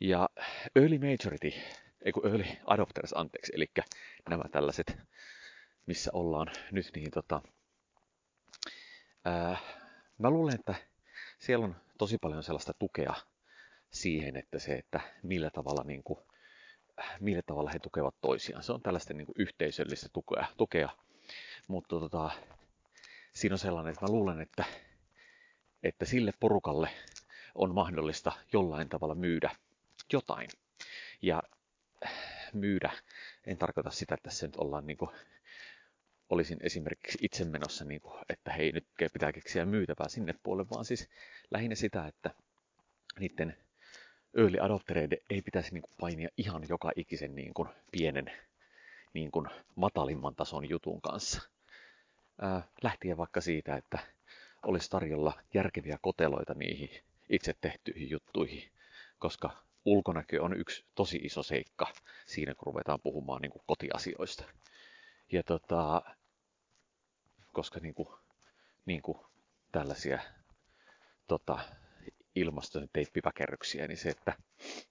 Ja 0.00 0.28
early 0.76 0.98
majority, 0.98 1.52
ei 2.04 2.12
kun 2.12 2.26
early 2.26 2.44
adopters, 2.66 3.12
anteeksi, 3.12 3.52
eli 3.56 3.66
nämä 4.28 4.44
tällaiset, 4.52 4.96
missä 5.86 6.10
ollaan 6.14 6.46
nyt, 6.70 6.90
niin 6.94 7.10
tota, 7.10 7.42
ää, 9.24 9.56
mä 10.18 10.30
luulen, 10.30 10.54
että 10.54 10.74
siellä 11.38 11.64
on 11.64 11.76
tosi 11.98 12.18
paljon 12.18 12.42
sellaista 12.42 12.74
tukea 12.78 13.14
siihen, 13.90 14.36
että 14.36 14.58
se, 14.58 14.74
että 14.74 15.00
millä 15.22 15.50
tavalla, 15.50 15.84
niin 15.84 16.02
kuin, 16.02 16.18
millä 17.20 17.42
tavalla 17.46 17.70
he 17.70 17.78
tukevat 17.78 18.14
toisiaan. 18.20 18.62
Se 18.62 18.72
on 18.72 18.82
tällaista 18.82 19.14
niin 19.14 19.26
kuin 19.26 19.36
yhteisöllistä 19.38 20.08
tukea, 20.12 20.46
tukea. 20.56 20.88
mutta 21.68 21.98
tota, 21.98 22.30
siinä 23.32 23.54
on 23.54 23.58
sellainen, 23.58 23.92
että 23.92 24.06
mä 24.06 24.12
luulen, 24.12 24.40
että, 24.40 24.64
että 25.82 26.04
sille 26.04 26.32
porukalle 26.40 26.90
on 27.54 27.74
mahdollista 27.74 28.32
jollain 28.52 28.88
tavalla 28.88 29.14
myydä 29.14 29.50
jotain. 30.12 30.48
Ja 31.22 31.42
myydä, 32.54 32.92
en 33.46 33.58
tarkoita 33.58 33.90
sitä, 33.90 34.14
että 34.14 34.28
tässä 34.28 34.46
nyt 34.46 34.56
ollaan 34.56 34.86
niin 34.86 34.96
kuin 34.96 35.10
olisin 36.32 36.58
esimerkiksi 36.62 37.18
itse 37.22 37.44
menossa, 37.44 37.84
niin 37.84 38.00
kuin, 38.00 38.20
että 38.28 38.52
hei, 38.52 38.72
nyt 38.72 38.86
pitää 39.12 39.32
keksiä 39.32 39.64
myytävää 39.64 40.08
sinne 40.08 40.34
puolelle, 40.42 40.70
vaan 40.70 40.84
siis 40.84 41.08
lähinnä 41.50 41.74
sitä, 41.74 42.06
että 42.06 42.30
niiden 43.20 43.56
early 44.36 44.58
adoptereiden 44.60 45.18
ei 45.30 45.42
pitäisi 45.42 45.74
niin 45.74 45.82
kuin, 45.82 45.94
painia 46.00 46.28
ihan 46.36 46.62
joka 46.68 46.92
ikisen 46.96 47.34
niin 47.34 47.54
kuin, 47.54 47.68
pienen 47.92 48.32
niin 49.14 49.30
kuin, 49.30 49.46
matalimman 49.76 50.34
tason 50.34 50.68
jutun 50.68 51.00
kanssa. 51.00 51.42
Ää, 52.40 52.62
lähtien 52.82 53.16
vaikka 53.16 53.40
siitä, 53.40 53.76
että 53.76 53.98
olisi 54.62 54.90
tarjolla 54.90 55.40
järkeviä 55.54 55.98
koteloita 56.02 56.54
niihin 56.54 56.90
itse 57.28 57.54
tehtyihin 57.60 58.10
juttuihin, 58.10 58.70
koska 59.18 59.64
ulkonäkö 59.84 60.42
on 60.42 60.60
yksi 60.60 60.84
tosi 60.94 61.16
iso 61.16 61.42
seikka 61.42 61.86
siinä, 62.26 62.54
kun 62.54 62.66
ruvetaan 62.66 63.00
puhumaan 63.02 63.42
niin 63.42 63.52
kuin 63.52 63.62
kotiasioista. 63.66 64.44
Ja 65.32 65.42
tota, 65.42 66.02
koska 67.52 67.80
niin 67.80 67.94
kuin, 67.94 68.08
niin 68.86 69.02
kuin 69.02 69.18
tällaisia 69.72 70.18
tota, 71.28 71.58
ilmaston 72.34 72.88
teippiväkerryksiä, 72.92 73.88
niin 73.88 73.98
se, 73.98 74.08
että 74.08 74.32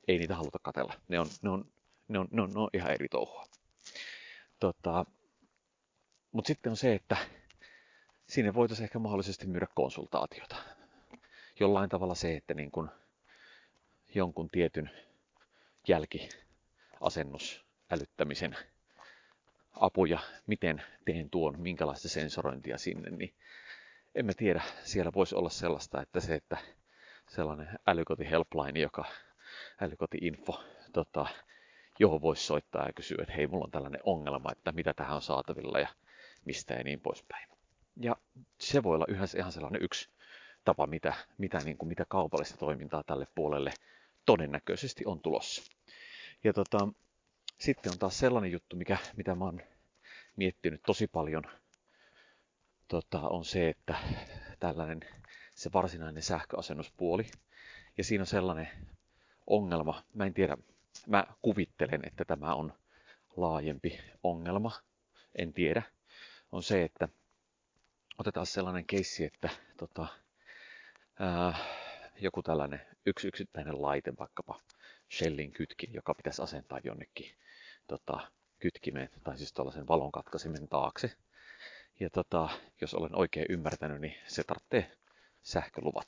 ei 0.07 0.17
niitä 0.17 0.35
haluta 0.35 0.59
katella. 0.61 0.93
Ne 1.07 1.19
on, 1.19 1.27
ne 1.41 1.49
on, 1.49 1.71
ne 2.07 2.19
on, 2.19 2.27
ne 2.31 2.41
on, 2.41 2.53
ne 2.53 2.59
on 2.59 2.69
ihan 2.73 2.91
eri 2.91 3.07
touhua. 3.07 3.45
Tota, 4.59 5.05
Mutta 6.31 6.47
sitten 6.47 6.69
on 6.69 6.77
se, 6.77 6.93
että 6.93 7.17
sinne 8.27 8.53
voitaisiin 8.53 8.83
ehkä 8.83 8.99
mahdollisesti 8.99 9.47
myydä 9.47 9.67
konsultaatiota. 9.75 10.55
Jollain 11.59 11.89
tavalla 11.89 12.15
se, 12.15 12.35
että 12.35 12.53
niin 12.53 12.71
kun 12.71 12.89
jonkun 14.15 14.49
tietyn 14.49 14.89
jälkiasennus 15.87 17.65
älyttämisen 17.91 18.57
apuja, 19.71 20.19
miten 20.47 20.83
teen 21.05 21.29
tuon, 21.29 21.61
minkälaista 21.61 22.09
sensorointia 22.09 22.77
sinne, 22.77 23.09
niin 23.09 23.33
en 24.15 24.25
mä 24.25 24.31
tiedä, 24.37 24.61
siellä 24.83 25.11
voisi 25.15 25.35
olla 25.35 25.49
sellaista, 25.49 26.01
että 26.01 26.19
se, 26.19 26.35
että 26.35 26.57
sellainen 27.29 27.79
älykoti 27.87 28.29
helpline, 28.29 28.79
joka 28.79 29.05
älykoti-info, 29.81 30.63
tota, 30.93 31.25
johon 31.99 32.21
voisi 32.21 32.45
soittaa 32.45 32.85
ja 32.85 32.93
kysyä, 32.93 33.17
että 33.21 33.33
hei, 33.33 33.47
mulla 33.47 33.65
on 33.65 33.71
tällainen 33.71 34.01
ongelma, 34.03 34.51
että 34.51 34.71
mitä 34.71 34.93
tähän 34.93 35.15
on 35.15 35.21
saatavilla 35.21 35.79
ja 35.79 35.87
mistä 36.45 36.73
ja 36.73 36.83
niin 36.83 37.01
poispäin. 37.01 37.49
Ja 37.97 38.15
se 38.59 38.83
voi 38.83 38.95
olla 38.95 39.05
yhdessä 39.07 39.37
ihan 39.37 39.51
sellainen 39.51 39.83
yksi 39.83 40.09
tapa, 40.65 40.87
mitä, 40.87 41.13
mitä, 41.37 41.57
niin 41.57 41.77
kuin, 41.77 41.89
mitä 41.89 42.05
kaupallista 42.09 42.57
toimintaa 42.57 43.03
tälle 43.03 43.27
puolelle 43.35 43.73
todennäköisesti 44.25 45.05
on 45.05 45.21
tulossa. 45.21 45.63
Ja 46.43 46.53
tota, 46.53 46.87
sitten 47.59 47.91
on 47.91 47.99
taas 47.99 48.19
sellainen 48.19 48.51
juttu, 48.51 48.75
mikä, 48.75 48.97
mitä 49.17 49.35
mä 49.35 49.45
oon 49.45 49.61
miettinyt 50.35 50.81
tosi 50.85 51.07
paljon, 51.07 51.43
tota, 52.87 53.19
on 53.19 53.45
se, 53.45 53.69
että 53.69 53.95
tällainen 54.59 54.99
se 55.55 55.69
varsinainen 55.73 56.23
sähköasennuspuoli. 56.23 57.25
Ja 57.97 58.03
siinä 58.03 58.21
on 58.21 58.27
sellainen 58.27 58.69
ongelma, 59.47 60.03
mä 60.13 60.25
en 60.25 60.33
tiedä, 60.33 60.57
mä 61.07 61.27
kuvittelen, 61.41 62.01
että 62.07 62.25
tämä 62.25 62.55
on 62.55 62.73
laajempi 63.37 63.99
ongelma, 64.23 64.71
en 65.35 65.53
tiedä, 65.53 65.83
on 66.51 66.63
se, 66.63 66.83
että 66.83 67.09
otetaan 68.17 68.45
sellainen 68.45 68.85
keissi, 68.85 69.25
että 69.25 69.49
tota, 69.77 70.07
ää, 71.19 71.55
joku 72.19 72.43
tällainen 72.43 72.81
yksi 73.05 73.27
yksittäinen 73.27 73.81
laite, 73.81 74.13
vaikkapa 74.19 74.59
Shellin 75.11 75.51
kytkin, 75.51 75.93
joka 75.93 76.13
pitäisi 76.13 76.41
asentaa 76.41 76.79
jonnekin 76.83 77.31
tota, 77.87 78.31
kytkimeen, 78.59 79.09
tai 79.23 79.37
siis 79.37 79.53
tuollaisen 79.53 79.87
valonkatkaisemen 79.87 80.67
taakse. 80.67 81.11
Ja 81.99 82.09
tota, 82.09 82.49
jos 82.81 82.93
olen 82.93 83.15
oikein 83.15 83.45
ymmärtänyt, 83.49 84.01
niin 84.01 84.15
se 84.27 84.43
tarvitsee 84.43 84.91
sähköluvat. 85.43 86.07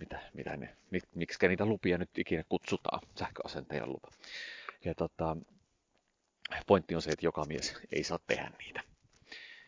Mitä, 0.00 0.30
mitä 0.32 0.56
ne, 0.56 0.76
mik, 0.90 1.04
miksi 1.14 1.48
niitä 1.48 1.66
lupia 1.66 1.98
nyt 1.98 2.18
ikinä 2.18 2.44
kutsutaan, 2.48 3.00
sähköasentajan 3.18 3.92
lupa. 3.92 4.08
Ja 4.84 4.94
tota, 4.94 5.36
pointti 6.66 6.94
on 6.94 7.02
se, 7.02 7.10
että 7.10 7.26
joka 7.26 7.44
mies 7.44 7.76
ei 7.92 8.04
saa 8.04 8.18
tehdä 8.26 8.52
niitä. 8.58 8.80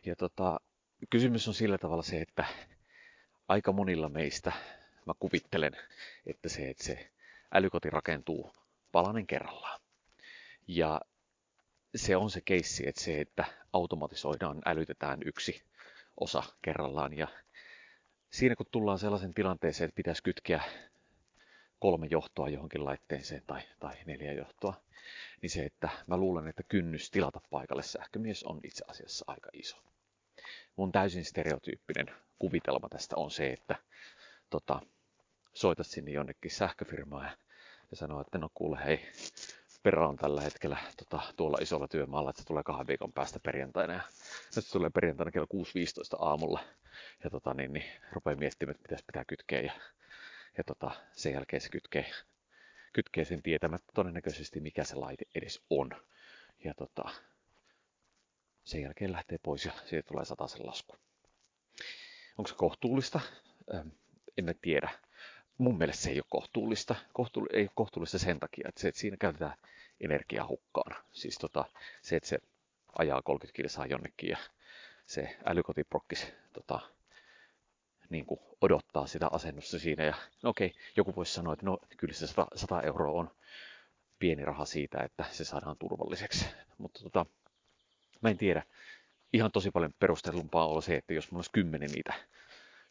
Ja 0.06 0.16
tota, 0.16 0.60
kysymys 1.10 1.48
on 1.48 1.54
sillä 1.54 1.78
tavalla 1.78 2.02
se, 2.02 2.20
että 2.20 2.44
aika 3.48 3.72
monilla 3.72 4.08
meistä, 4.08 4.52
mä 5.08 5.14
kuvittelen, 5.18 5.72
että 6.26 6.48
se, 6.48 6.70
että 6.70 6.84
se 6.84 7.10
älykoti 7.52 7.90
rakentuu 7.90 8.52
palanen 8.92 9.26
kerrallaan. 9.26 9.80
Ja 10.68 11.00
se 11.94 12.16
on 12.16 12.30
se 12.30 12.40
keissi, 12.40 12.88
että 12.88 13.00
se, 13.00 13.20
että 13.20 13.44
automatisoidaan, 13.72 14.62
älytetään 14.64 15.20
yksi 15.24 15.62
osa 16.20 16.42
kerrallaan. 16.62 17.16
Ja 17.16 17.28
siinä 18.30 18.56
kun 18.56 18.66
tullaan 18.70 18.98
sellaisen 18.98 19.34
tilanteeseen, 19.34 19.88
että 19.88 19.96
pitäisi 19.96 20.22
kytkeä 20.22 20.62
kolme 21.78 22.06
johtoa 22.10 22.48
johonkin 22.48 22.84
laitteeseen 22.84 23.42
tai, 23.46 23.62
tai 23.80 23.94
neljä 24.06 24.32
johtoa, 24.32 24.82
niin 25.42 25.50
se, 25.50 25.64
että 25.64 25.88
mä 26.06 26.16
luulen, 26.16 26.48
että 26.48 26.62
kynnys 26.62 27.10
tilata 27.10 27.40
paikalle 27.50 27.82
sähkömies 27.82 28.44
on 28.44 28.60
itse 28.64 28.84
asiassa 28.88 29.24
aika 29.28 29.50
iso. 29.52 29.76
Mun 30.76 30.92
täysin 30.92 31.24
stereotyyppinen 31.24 32.10
kuvitelma 32.38 32.88
tästä 32.88 33.16
on 33.16 33.30
se, 33.30 33.52
että 33.52 33.76
tota, 34.50 34.80
soitat 35.58 35.86
sinne 35.86 36.10
jonnekin 36.10 36.50
sähköfirmaan 36.50 37.24
ja, 37.24 37.36
ja 37.90 37.96
sanoo, 37.96 38.20
että 38.20 38.38
no 38.38 38.48
kuule 38.54 38.78
hei, 38.84 39.00
perä 39.82 40.08
on 40.08 40.16
tällä 40.16 40.40
hetkellä 40.40 40.76
tota, 40.96 41.32
tuolla 41.36 41.58
isolla 41.60 41.88
työmaalla, 41.88 42.30
että 42.30 42.42
se 42.42 42.46
tulee 42.46 42.62
kahden 42.62 42.86
viikon 42.86 43.12
päästä 43.12 43.40
perjantaina. 43.40 43.92
Ja 43.92 44.00
nyt 44.56 44.64
se 44.64 44.72
tulee 44.72 44.90
perjantaina 44.90 45.30
kello 45.30 45.46
6.15 45.54 45.62
aamulla. 46.18 46.60
Ja 47.24 47.30
tota, 47.30 47.54
niin, 47.54 47.72
niin, 47.72 47.84
rupeaa 48.12 48.36
miettimään, 48.36 48.70
että 48.70 48.82
pitäisi 48.82 49.04
pitää 49.04 49.24
kytkeä. 49.24 49.60
Ja, 49.60 49.72
ja 50.58 50.64
tota, 50.64 50.90
sen 51.12 51.32
jälkeen 51.32 51.60
se 51.60 51.68
kytkee, 51.68 52.10
kytkee 52.92 53.24
sen 53.24 53.42
tietämättä 53.42 53.92
todennäköisesti, 53.94 54.60
mikä 54.60 54.84
se 54.84 54.94
laite 54.94 55.24
edes 55.34 55.62
on. 55.70 55.90
Ja 56.64 56.74
tota, 56.74 57.10
sen 58.64 58.82
jälkeen 58.82 59.12
lähtee 59.12 59.38
pois 59.42 59.64
ja 59.64 59.72
siitä 59.84 60.08
tulee 60.08 60.24
sen 60.24 60.66
lasku. 60.66 60.96
Onko 62.38 62.48
se 62.48 62.54
kohtuullista? 62.54 63.20
Ähm, 63.74 63.88
en 64.36 64.54
tiedä 64.62 65.07
mun 65.58 65.78
mielestä 65.78 66.02
se 66.02 66.10
ei 66.10 66.18
ole 66.18 66.24
kohtuullista. 66.28 66.94
Kohtuull- 66.94 67.52
ei 67.56 67.62
ole 67.62 67.70
kohtuullista 67.74 68.18
sen 68.18 68.40
takia, 68.40 68.68
että, 68.68 68.80
se, 68.80 68.88
että 68.88 69.00
siinä 69.00 69.16
käytetään 69.16 69.54
energiaa 70.00 70.46
hukkaan. 70.46 71.04
Siis 71.12 71.38
tota, 71.38 71.64
se, 72.02 72.16
että 72.16 72.28
se 72.28 72.38
ajaa 72.98 73.22
30 73.22 73.56
kilsaa 73.56 73.86
jonnekin 73.86 74.30
ja 74.30 74.38
se 75.06 75.36
älykotiprokkis 75.46 76.32
tota, 76.52 76.80
niin 78.10 78.26
kuin 78.26 78.40
odottaa 78.60 79.06
sitä 79.06 79.28
asennusta 79.32 79.78
siinä. 79.78 80.04
Ja 80.04 80.14
no 80.42 80.50
okei, 80.50 80.74
joku 80.96 81.16
voisi 81.16 81.32
sanoa, 81.32 81.52
että 81.52 81.66
no 81.66 81.78
kyllä 81.96 82.14
se 82.14 82.26
100, 82.26 82.46
100 82.54 82.82
euroa 82.82 83.20
on 83.20 83.30
pieni 84.18 84.44
raha 84.44 84.64
siitä, 84.64 84.98
että 84.98 85.24
se 85.30 85.44
saadaan 85.44 85.76
turvalliseksi. 85.76 86.46
Mutta 86.78 87.02
tota, 87.02 87.26
mä 88.20 88.30
en 88.30 88.38
tiedä. 88.38 88.62
Ihan 89.32 89.52
tosi 89.52 89.70
paljon 89.70 89.94
perustelumpaa 89.98 90.66
on 90.66 90.82
se, 90.82 90.96
että 90.96 91.14
jos 91.14 91.30
mulla 91.30 91.38
olisi 91.38 91.50
kymmenen 91.52 91.90
niitä 91.90 92.14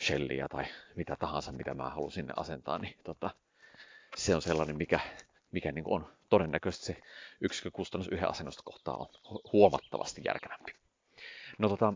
shelliä 0.01 0.47
tai 0.47 0.65
mitä 0.95 1.15
tahansa, 1.15 1.51
mitä 1.51 1.73
mä 1.73 1.89
haluan 1.89 2.11
sinne 2.11 2.33
asentaa, 2.35 2.79
niin 2.79 2.97
tota, 3.03 3.29
se 4.15 4.35
on 4.35 4.41
sellainen, 4.41 4.77
mikä, 4.77 4.99
mikä 5.51 5.71
niin 5.71 5.83
on 5.87 6.13
todennäköisesti 6.29 6.85
se 6.85 7.01
yksikkökustannus 7.41 8.07
yhden 8.07 8.29
asennosta 8.29 8.63
kohtaa 8.65 8.97
on 8.97 9.07
huomattavasti 9.53 10.21
järkevämpi. 10.25 10.71
No 11.57 11.69
tota, 11.69 11.93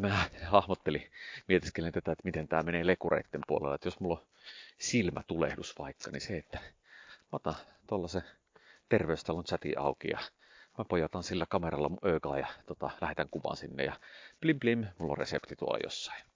mä 0.00 0.24
hahmottelin, 0.46 1.10
mietiskelin 1.48 1.92
tätä, 1.92 2.12
että 2.12 2.24
miten 2.24 2.48
tämä 2.48 2.62
menee 2.62 2.86
lekureitten 2.86 3.40
puolella, 3.46 3.74
että 3.74 3.86
jos 3.86 4.00
mulla 4.00 4.20
on 4.20 4.26
silmätulehdus 4.78 5.78
vaikka, 5.78 6.10
niin 6.10 6.20
se, 6.20 6.36
että 6.36 6.58
mä 6.58 7.28
otan 7.32 7.54
tuollaisen 7.86 8.22
terveystalon 8.88 9.44
chatin 9.44 9.78
auki 9.78 10.08
ja 10.08 10.18
mä 10.78 10.84
pojotan 10.88 11.22
sillä 11.22 11.46
kameralla 11.48 11.90
öökaa 12.04 12.38
ja 12.38 12.46
tota, 12.66 12.90
lähetän 13.00 13.28
kuvan 13.30 13.56
sinne 13.56 13.84
ja 13.84 14.00
blim 14.40 14.60
blim, 14.60 14.86
mulla 14.98 15.12
on 15.12 15.18
resepti 15.18 15.56
tuolla 15.56 15.78
jossain 15.82 16.33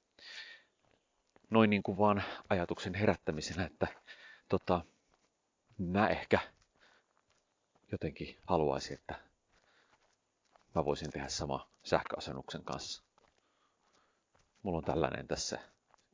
noin 1.50 1.70
niin 1.70 1.82
kuin 1.82 1.98
vaan 1.98 2.22
ajatuksen 2.48 2.94
herättämisenä, 2.94 3.64
että 3.64 3.86
tota, 4.48 4.84
mä 5.78 6.08
ehkä 6.08 6.38
jotenkin 7.92 8.38
haluaisin, 8.46 8.94
että 8.94 9.14
mä 10.74 10.84
voisin 10.84 11.10
tehdä 11.10 11.28
sama 11.28 11.70
sähköasennuksen 11.84 12.64
kanssa. 12.64 13.02
Mulla 14.62 14.78
on 14.78 14.84
tällainen 14.84 15.28
tässä 15.28 15.58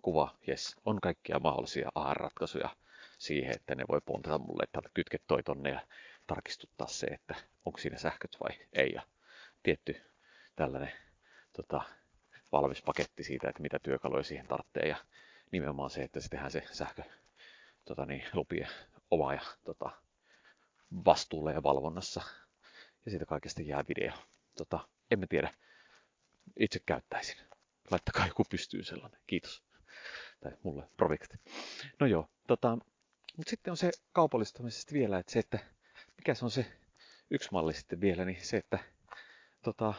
kuva, 0.02 0.36
jes, 0.46 0.76
on 0.84 1.00
kaikkia 1.00 1.38
mahdollisia 1.38 1.88
AR-ratkaisuja 1.94 2.76
siihen, 3.18 3.54
että 3.54 3.74
ne 3.74 3.84
voi 3.88 4.00
pontata 4.00 4.38
mulle, 4.38 4.64
että 4.64 4.90
kytke 4.94 5.18
toi 5.26 5.42
tonne 5.42 5.70
ja 5.70 5.86
tarkistuttaa 6.26 6.86
se, 6.86 7.06
että 7.06 7.34
onko 7.64 7.78
siinä 7.78 7.98
sähköt 7.98 8.36
vai 8.42 8.58
ei. 8.72 8.92
Ja 8.92 9.02
tietty 9.62 10.02
tällainen 10.56 10.92
tota, 11.52 11.82
valmis 12.54 12.82
paketti 12.82 13.24
siitä, 13.24 13.48
että 13.48 13.62
mitä 13.62 13.78
työkaluja 13.78 14.22
siihen 14.22 14.46
tarvitsee 14.46 14.88
ja 14.88 14.96
nimenomaan 15.52 15.90
se, 15.90 16.02
että 16.02 16.20
se 16.20 16.28
tehdään 16.28 16.50
se 16.50 16.62
sähkö 16.72 17.02
tota 17.84 18.06
niin, 18.06 18.24
lupien 18.32 18.68
oma 19.10 19.34
ja 19.34 19.40
tota, 19.64 19.90
vastuulla 21.04 21.52
ja 21.52 21.62
valvonnassa. 21.62 22.22
Ja 23.04 23.10
siitä 23.10 23.26
kaikesta 23.26 23.62
jää 23.62 23.84
video. 23.88 24.12
Tota, 24.56 24.88
emme 25.10 25.26
tiedä. 25.26 25.54
Itse 26.58 26.80
käyttäisin. 26.86 27.36
Laittakaa 27.90 28.26
joku 28.26 28.44
pystyy 28.50 28.84
sellainen. 28.84 29.20
Kiitos. 29.26 29.62
Tai 30.40 30.52
mulle 30.62 30.88
projekti. 30.96 31.36
No 32.00 32.06
joo, 32.06 32.28
tota, 32.46 32.78
mutta 33.36 33.50
sitten 33.50 33.70
on 33.70 33.76
se 33.76 33.90
kaupallistamisesta 34.12 34.92
vielä, 34.92 35.18
että 35.18 35.32
se, 35.32 35.38
että 35.38 35.58
mikä 36.16 36.34
se 36.34 36.44
on 36.44 36.50
se 36.50 36.66
yksi 37.30 37.48
malli 37.52 37.74
sitten 37.74 38.00
vielä, 38.00 38.24
niin 38.24 38.44
se, 38.44 38.56
että 38.56 38.78
tota, 39.62 39.94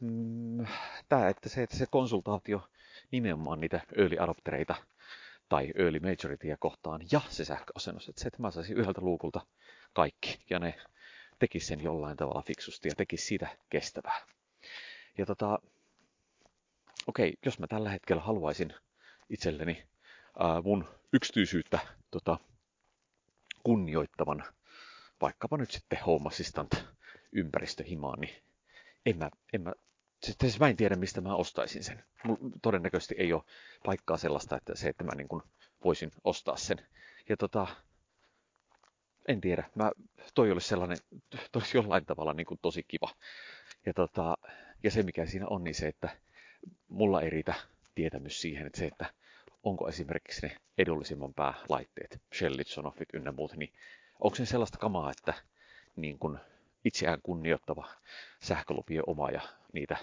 mm, 0.00 0.66
tämä, 1.08 1.28
että 1.28 1.48
se, 1.48 1.62
että 1.62 1.76
se 1.76 1.86
konsultaatio 1.90 2.68
nimenomaan 3.10 3.60
niitä 3.60 3.80
early 3.96 4.16
adoptereita 4.20 4.74
tai 5.48 5.72
early 5.74 6.00
majorityä 6.00 6.56
kohtaan 6.60 7.00
ja 7.12 7.20
se 7.28 7.44
sähköasennus. 7.44 8.08
Että 8.08 8.22
se, 8.22 8.28
että 8.28 8.42
mä 8.42 8.50
saisin 8.50 8.76
yhdeltä 8.76 9.00
luukulta 9.00 9.40
kaikki 9.92 10.38
ja 10.50 10.58
ne 10.58 10.74
tekisi 11.38 11.66
sen 11.66 11.80
jollain 11.80 12.16
tavalla 12.16 12.42
fiksusti 12.42 12.88
ja 12.88 12.94
tekisi 12.94 13.26
siitä 13.26 13.48
kestävää. 13.70 14.20
Ja 15.18 15.26
tota, 15.26 15.58
okei, 17.06 17.34
jos 17.44 17.58
mä 17.58 17.66
tällä 17.66 17.90
hetkellä 17.90 18.22
haluaisin 18.22 18.74
itselleni 19.30 19.84
ää, 20.38 20.62
mun 20.62 20.84
yksityisyyttä 21.12 21.78
tota, 22.10 22.38
kunnioittavan, 23.62 24.44
vaikkapa 25.20 25.56
nyt 25.56 25.70
sitten 25.70 25.98
Home 26.06 26.26
Assistant 26.26 26.84
ympäristöhimaan, 27.32 28.20
niin 28.20 28.42
en 29.06 29.18
mä, 29.18 29.30
en 29.52 29.62
mä 29.62 29.72
sitten 30.22 30.50
mä 30.60 30.68
en 30.68 30.76
tiedä, 30.76 30.96
mistä 30.96 31.20
mä 31.20 31.34
ostaisin 31.34 31.84
sen. 31.84 32.04
Mulla 32.24 32.38
todennäköisesti 32.62 33.14
ei 33.18 33.32
ole 33.32 33.42
paikkaa 33.84 34.16
sellaista, 34.16 34.56
että 34.56 34.76
se, 34.76 34.88
että 34.88 35.04
mä 35.04 35.14
niin 35.14 35.28
kuin 35.28 35.42
voisin 35.84 36.10
ostaa 36.24 36.56
sen. 36.56 36.86
Ja 37.28 37.36
tota, 37.36 37.66
en 39.28 39.40
tiedä, 39.40 39.70
mä, 39.74 39.92
toi 40.34 40.52
olisi 40.52 40.68
sellainen, 40.68 40.98
toi 41.30 41.40
olisi 41.60 41.76
jollain 41.76 42.06
tavalla 42.06 42.34
niin 42.34 42.46
kuin 42.46 42.58
tosi 42.62 42.82
kiva. 42.88 43.14
Ja, 43.86 43.94
tota, 43.94 44.36
ja 44.82 44.90
se 44.90 45.02
mikä 45.02 45.26
siinä 45.26 45.46
on, 45.48 45.64
niin 45.64 45.74
se, 45.74 45.88
että 45.88 46.08
mulla 46.88 47.22
ei 47.22 47.30
riitä 47.30 47.54
tietämys 47.94 48.40
siihen, 48.40 48.66
että 48.66 48.78
se, 48.78 48.86
että 48.86 49.14
onko 49.62 49.88
esimerkiksi 49.88 50.46
ne 50.46 50.56
edullisimman 50.78 51.34
päälaitteet, 51.34 52.20
Shellit, 52.34 52.66
Sonoffit 52.66 53.08
ynnä 53.14 53.32
muut, 53.32 53.56
niin 53.56 53.72
onko 54.20 54.34
se 54.34 54.46
sellaista 54.46 54.78
kamaa, 54.78 55.10
että 55.10 55.34
niin 55.96 56.18
kuin 56.18 56.38
itseään 56.84 57.20
kunnioittava 57.22 57.88
sähkölupien 58.42 59.02
oma 59.06 59.30
ja 59.30 59.40
niitä 59.72 59.96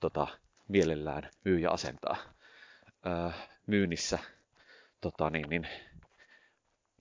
tota, 0.00 0.26
mielellään 0.68 1.30
myy 1.44 1.58
ja 1.58 1.70
asentaa. 1.70 2.16
Öö, 3.06 3.30
myynnissä 3.66 4.18
tota, 5.00 5.30
niin, 5.30 5.48
niin, 5.50 5.68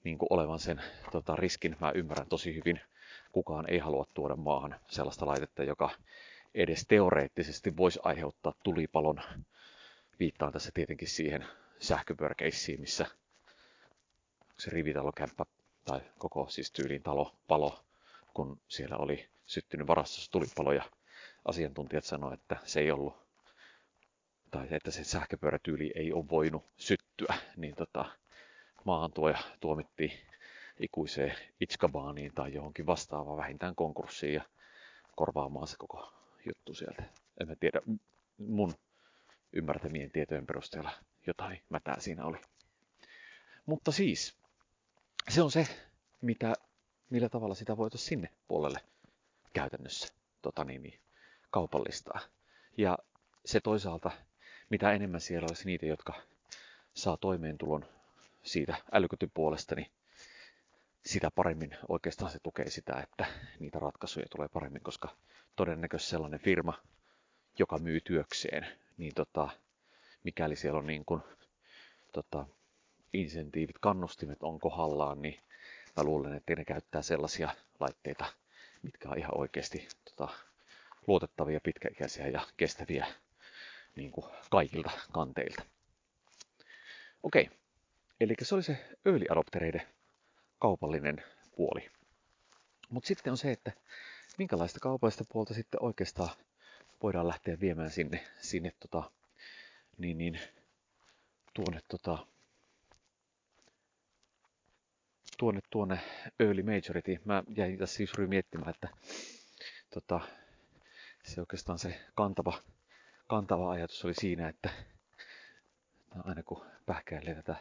niin 0.03 0.17
kuin 0.17 0.27
olevan 0.29 0.59
sen 0.59 0.81
tota, 1.11 1.35
riskin 1.35 1.77
mä 1.79 1.91
ymmärrän 1.95 2.27
tosi 2.27 2.55
hyvin. 2.55 2.81
Kukaan 3.31 3.69
ei 3.69 3.79
halua 3.79 4.05
tuoda 4.13 4.35
maahan 4.35 4.79
sellaista 4.87 5.25
laitetta, 5.25 5.63
joka 5.63 5.89
edes 6.53 6.85
teoreettisesti 6.87 7.77
voisi 7.77 7.99
aiheuttaa 8.03 8.53
tulipalon. 8.63 9.21
Viittaan 10.19 10.53
tässä 10.53 10.71
tietenkin 10.73 11.07
siihen 11.07 11.45
sähköpörkeissiin, 11.79 12.79
missä 12.79 13.05
se 14.59 14.71
rivitalokämppä 14.71 15.45
tai 15.85 16.01
koko 16.17 16.49
siis 16.49 16.71
tyylin 16.71 17.03
talo 17.03 17.35
palo 17.47 17.84
kun 18.35 18.61
siellä 18.67 18.97
oli 18.97 19.29
syttynyt 19.45 19.87
varastossa 19.87 20.31
tulipalo 20.31 20.73
ja 20.73 20.83
asiantuntijat 21.45 22.03
sanoivat, 22.03 22.39
että 22.39 22.57
se 22.65 22.79
ei 22.79 22.91
ollut 22.91 23.25
tai 24.51 24.67
että 24.71 24.91
se 24.91 25.03
sähköpyörätyyli 25.03 25.91
ei 25.95 26.13
ole 26.13 26.29
voinut 26.29 26.65
syttyä, 26.77 27.35
niin 27.57 27.75
tota, 27.75 28.05
maahantuoja 28.83 29.37
tuomittiin 29.59 30.11
ikuiseen 30.79 31.35
Itskabaaniin 31.59 32.31
tai 32.35 32.53
johonkin 32.53 32.85
vastaavaan 32.85 33.37
vähintään 33.37 33.75
konkurssiin 33.75 34.33
ja 34.33 34.43
korvaamaan 35.15 35.67
se 35.67 35.75
koko 35.77 36.13
juttu 36.45 36.73
sieltä. 36.73 37.03
En 37.41 37.47
mä 37.47 37.55
tiedä, 37.55 37.81
mun 38.37 38.73
ymmärtämien 39.53 40.11
tietojen 40.11 40.45
perusteella 40.45 40.91
jotain 41.27 41.61
mätää 41.69 41.99
siinä 41.99 42.25
oli. 42.25 42.37
Mutta 43.65 43.91
siis, 43.91 44.37
se 45.29 45.41
on 45.41 45.51
se, 45.51 45.67
mitä, 46.21 46.53
millä 47.09 47.29
tavalla 47.29 47.55
sitä 47.55 47.77
voitaisiin 47.77 48.07
sinne 48.09 48.29
puolelle 48.47 48.79
käytännössä 49.53 50.13
tota 50.41 50.63
niin, 50.63 50.83
niin, 50.83 50.99
kaupallistaa. 51.51 52.19
Ja 52.77 52.97
se 53.45 53.59
toisaalta, 53.59 54.11
mitä 54.69 54.91
enemmän 54.91 55.21
siellä 55.21 55.47
olisi 55.49 55.65
niitä, 55.65 55.85
jotka 55.85 56.13
saa 56.93 57.17
toimeentulon 57.17 57.85
siitä 58.43 58.75
älykotipuolesta, 58.91 59.75
niin 59.75 59.91
sitä 61.05 61.31
paremmin 61.31 61.77
oikeastaan 61.89 62.31
se 62.31 62.39
tukee 62.43 62.69
sitä, 62.69 62.99
että 63.03 63.25
niitä 63.59 63.79
ratkaisuja 63.79 64.25
tulee 64.29 64.47
paremmin, 64.47 64.83
koska 64.83 65.09
todennäköisesti 65.55 66.09
sellainen 66.09 66.39
firma, 66.39 66.73
joka 67.59 67.77
myy 67.77 68.01
työkseen, 68.01 68.67
niin 68.97 69.11
tota, 69.15 69.49
mikäli 70.23 70.55
siellä 70.55 70.79
on 70.79 70.87
niin 70.87 71.05
kuin, 71.05 71.21
tota, 72.11 72.45
insentiivit, 73.13 73.79
kannustimet 73.79 74.43
on 74.43 74.59
kohdallaan, 74.59 75.21
niin 75.21 75.39
mä 75.97 76.03
luulen, 76.03 76.33
että 76.33 76.55
ne 76.55 76.65
käyttää 76.65 77.01
sellaisia 77.01 77.49
laitteita, 77.79 78.25
mitkä 78.81 79.09
on 79.09 79.17
ihan 79.17 79.37
oikeasti 79.37 79.87
tota, 80.05 80.33
luotettavia, 81.07 81.59
pitkäikäisiä 81.61 82.27
ja 82.27 82.41
kestäviä 82.57 83.07
niin 83.95 84.11
kuin 84.11 84.25
kaikilta 84.51 84.91
kanteilta. 85.11 85.63
Okei, 87.23 87.49
eli 88.19 88.33
se 88.41 88.55
oli 88.55 88.63
se 88.63 88.97
early 89.05 89.25
adoptereiden 89.29 89.81
kaupallinen 90.59 91.23
puoli. 91.55 91.89
Mutta 92.89 93.07
sitten 93.07 93.31
on 93.31 93.37
se, 93.37 93.51
että 93.51 93.71
minkälaista 94.37 94.79
kaupallista 94.79 95.25
puolta 95.29 95.53
sitten 95.53 95.83
oikeastaan 95.83 96.29
voidaan 97.03 97.27
lähteä 97.27 97.59
viemään 97.59 97.89
sinne, 97.89 98.23
sinne 98.41 98.71
tota, 98.79 99.11
niin, 99.97 100.17
niin, 100.17 100.39
tuonne, 101.53 101.81
tota, 101.87 102.27
tuonne, 105.37 105.61
tuonne 105.69 105.99
early 106.39 106.63
majority. 106.63 107.19
Mä 107.25 107.43
jäin 107.55 107.77
tässä 107.77 107.95
siis 107.95 108.11
miettimään, 108.27 108.69
että 108.69 108.89
tota, 109.93 110.19
se 111.23 111.41
oikeastaan 111.41 111.79
se 111.79 111.99
kantava, 112.15 112.53
kantava 113.27 113.71
ajatus 113.71 114.05
oli 114.05 114.13
siinä, 114.13 114.49
että 114.49 114.69
aina 116.23 116.43
kun 116.43 116.65
pähkäilee 116.85 117.35
tätä 117.35 117.55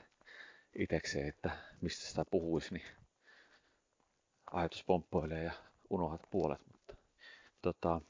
itekseen, 0.78 1.28
että 1.28 1.50
mistä 1.80 2.06
sitä 2.06 2.24
puhuisi, 2.30 2.74
niin 2.74 2.86
ajatus 4.52 4.84
pomppoilee 4.84 5.44
ja 5.44 5.52
unohdat 5.90 6.22
puolet. 6.30 6.60
Mutta 6.72 6.96
tota, 7.62 8.00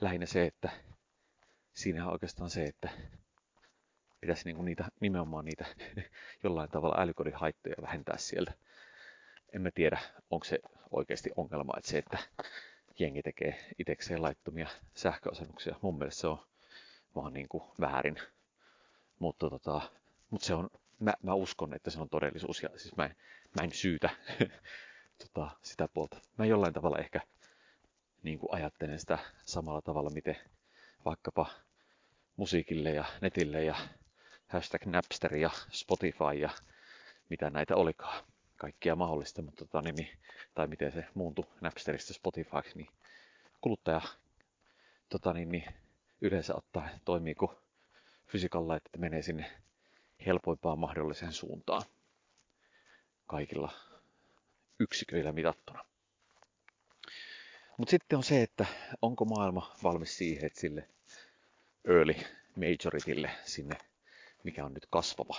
lähinnä 0.00 0.26
se, 0.26 0.46
että 0.46 0.70
siinä 1.74 2.06
on 2.06 2.12
oikeastaan 2.12 2.50
se, 2.50 2.64
että 2.64 2.88
pitäisi 4.20 4.44
niinku 4.44 4.62
niitä, 4.62 4.84
nimenomaan 5.00 5.44
niitä 5.44 5.64
jollain 6.44 6.70
tavalla 6.70 7.02
älykodin 7.02 7.34
haittoja 7.34 7.74
vähentää 7.82 8.16
sieltä. 8.18 8.52
En 9.52 9.62
mä 9.62 9.70
tiedä, 9.74 10.00
onko 10.30 10.44
se 10.44 10.58
oikeasti 10.90 11.30
ongelma, 11.36 11.72
että 11.76 11.90
se, 11.90 11.98
että 11.98 12.18
jengi 12.98 13.22
tekee 13.22 13.68
itekseen 13.78 14.22
laittomia 14.22 14.68
sähköasennuksia. 14.94 15.76
Mun 15.82 15.98
mielestä 15.98 16.20
se 16.20 16.26
on 16.26 16.46
vaan 17.16 17.32
niin 17.32 17.48
kuin 17.48 17.64
väärin. 17.80 18.16
Mutta 19.18 19.50
tota, 19.50 19.80
mutta 20.30 20.46
se 20.46 20.54
on, 20.54 20.70
mä, 20.98 21.14
mä, 21.22 21.34
uskon, 21.34 21.74
että 21.74 21.90
se 21.90 22.00
on 22.00 22.08
todellisuus 22.08 22.62
ja 22.62 22.68
siis 22.76 22.96
mä 22.96 23.04
en, 23.04 23.16
mä 23.58 23.64
en 23.64 23.72
syytä 23.72 24.10
tota, 25.24 25.50
sitä 25.62 25.88
puolta. 25.94 26.20
Mä 26.38 26.46
jollain 26.46 26.74
tavalla 26.74 26.98
ehkä 26.98 27.20
niin 28.22 28.38
kuin 28.38 28.54
ajattelen 28.54 28.98
sitä 28.98 29.18
samalla 29.44 29.82
tavalla, 29.82 30.10
miten 30.10 30.36
vaikkapa 31.04 31.46
musiikille 32.36 32.90
ja 32.90 33.04
netille 33.20 33.64
ja 33.64 33.76
hashtag 34.46 34.86
Napster 34.86 35.36
ja 35.36 35.50
Spotify 35.70 36.34
ja 36.40 36.50
mitä 37.30 37.50
näitä 37.50 37.76
olikaan. 37.76 38.24
Kaikkia 38.62 38.96
mahdollista, 38.96 39.42
mutta 39.42 39.64
tota, 39.64 39.82
niin 39.82 40.08
tai 40.54 40.66
miten 40.66 40.92
se 40.92 41.04
muuntui 41.14 41.44
Napsterista 41.60 42.14
Spotifyksi, 42.14 42.76
niin 42.78 42.88
kuluttaja 43.60 44.00
tota, 45.08 45.32
niin, 45.32 45.48
niin, 45.48 45.64
yleensä 46.20 46.54
ottaen 46.54 47.00
toimii 47.04 47.34
kuin 47.34 47.50
fysiikalla, 48.26 48.76
että 48.76 48.98
menee 48.98 49.22
sinne 49.22 49.52
helpoimpaan 50.26 50.78
mahdolliseen 50.78 51.32
suuntaan 51.32 51.82
kaikilla 53.26 53.72
yksiköillä 54.80 55.32
mitattuna. 55.32 55.84
Mutta 57.76 57.90
sitten 57.90 58.16
on 58.16 58.24
se, 58.24 58.42
että 58.42 58.66
onko 59.02 59.24
maailma 59.24 59.76
valmis 59.82 60.16
siihen, 60.16 60.44
että 60.44 60.60
sille 60.60 60.88
early 61.84 62.14
majoritille 62.56 63.30
sinne, 63.44 63.78
mikä 64.44 64.64
on 64.64 64.74
nyt 64.74 64.86
kasvava 64.90 65.36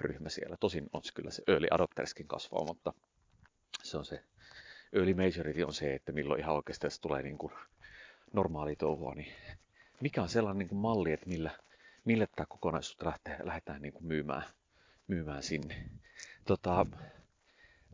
ryhmä 0.00 0.28
siellä. 0.28 0.56
Tosin 0.60 0.90
on 0.92 1.04
se 1.04 1.12
kyllä 1.14 1.30
se 1.30 1.42
early 1.46 1.66
adopterskin 1.70 2.28
kasvaa, 2.28 2.64
mutta 2.64 2.92
se 3.82 3.96
on 3.98 4.04
se 4.04 4.24
early 4.92 5.14
majority 5.14 5.62
on 5.62 5.72
se, 5.72 5.94
että 5.94 6.12
milloin 6.12 6.40
ihan 6.40 6.54
oikeasti 6.54 6.86
tässä 6.86 7.02
tulee 7.02 7.22
niin 7.22 7.38
kuin 7.38 7.52
normaali 8.32 8.76
touhua, 8.76 9.14
niin 9.14 9.32
mikä 10.00 10.22
on 10.22 10.28
sellainen 10.28 10.58
niin 10.58 10.68
kuin 10.68 10.78
malli, 10.78 11.12
että 11.12 11.28
millä, 11.28 11.50
millä 12.04 12.26
tämä 12.26 12.46
kokonaisuutta 12.46 13.06
lähtee, 13.06 13.38
lähdetään 13.42 13.82
niin 13.82 13.92
kuin 13.92 14.06
myymään, 14.06 14.42
myymään 15.08 15.42
sinne. 15.42 15.84
Tota, 16.44 16.86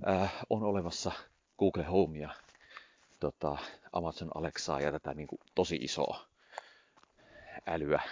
äh, 0.08 0.32
on 0.50 0.62
olemassa 0.62 1.12
Google 1.58 1.84
Homea, 1.84 2.30
tota, 3.20 3.56
Amazon 3.92 4.30
Alexaa 4.34 4.80
ja 4.80 4.92
tätä 4.92 5.14
niin 5.14 5.26
kuin 5.26 5.40
tosi 5.54 5.76
isoa 5.76 6.26
älyä. 7.66 8.02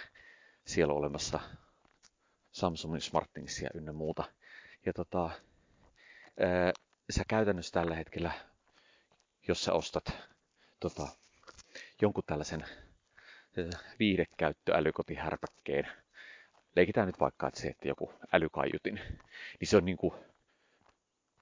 Siellä 0.64 0.92
on 0.92 0.98
olemassa 0.98 1.40
Samsungin 2.52 3.00
SmartThingsia 3.00 3.70
ynnä 3.74 3.92
muuta. 3.92 4.24
Ja 4.86 4.92
tota, 4.92 5.30
ää, 6.40 6.72
sä 7.10 7.22
käytännössä 7.28 7.72
tällä 7.72 7.94
hetkellä, 7.94 8.32
jos 9.48 9.64
sä 9.64 9.72
ostat 9.72 10.12
tota, 10.80 11.08
jonkun 12.02 12.24
tällaisen 12.26 12.64
viihdekäyttöälykotihärpäkkeen, 13.98 15.88
leikitään 16.76 17.06
nyt 17.06 17.20
vaikka, 17.20 17.48
että 17.48 17.60
se, 17.60 17.68
että 17.68 17.88
joku 17.88 18.12
älykaiutin, 18.32 19.00
niin 19.60 19.68
se 19.68 19.76
on, 19.76 19.84
niin 19.84 19.96
kuin, 19.96 20.14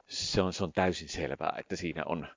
se 0.06 0.42
on, 0.42 0.52
se 0.52 0.64
on 0.64 0.72
täysin 0.72 1.08
selvää, 1.08 1.56
että 1.58 1.76
siinä 1.76 2.02
on 2.06 2.28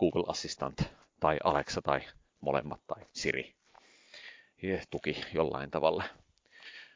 Google 0.00 0.24
Assistant 0.26 0.82
tai 1.20 1.38
Alexa 1.44 1.82
tai 1.82 2.00
molemmat 2.40 2.86
tai 2.86 3.06
Siri 3.12 3.54
tuki 4.90 5.24
jollain 5.34 5.70
tavalla. 5.70 6.04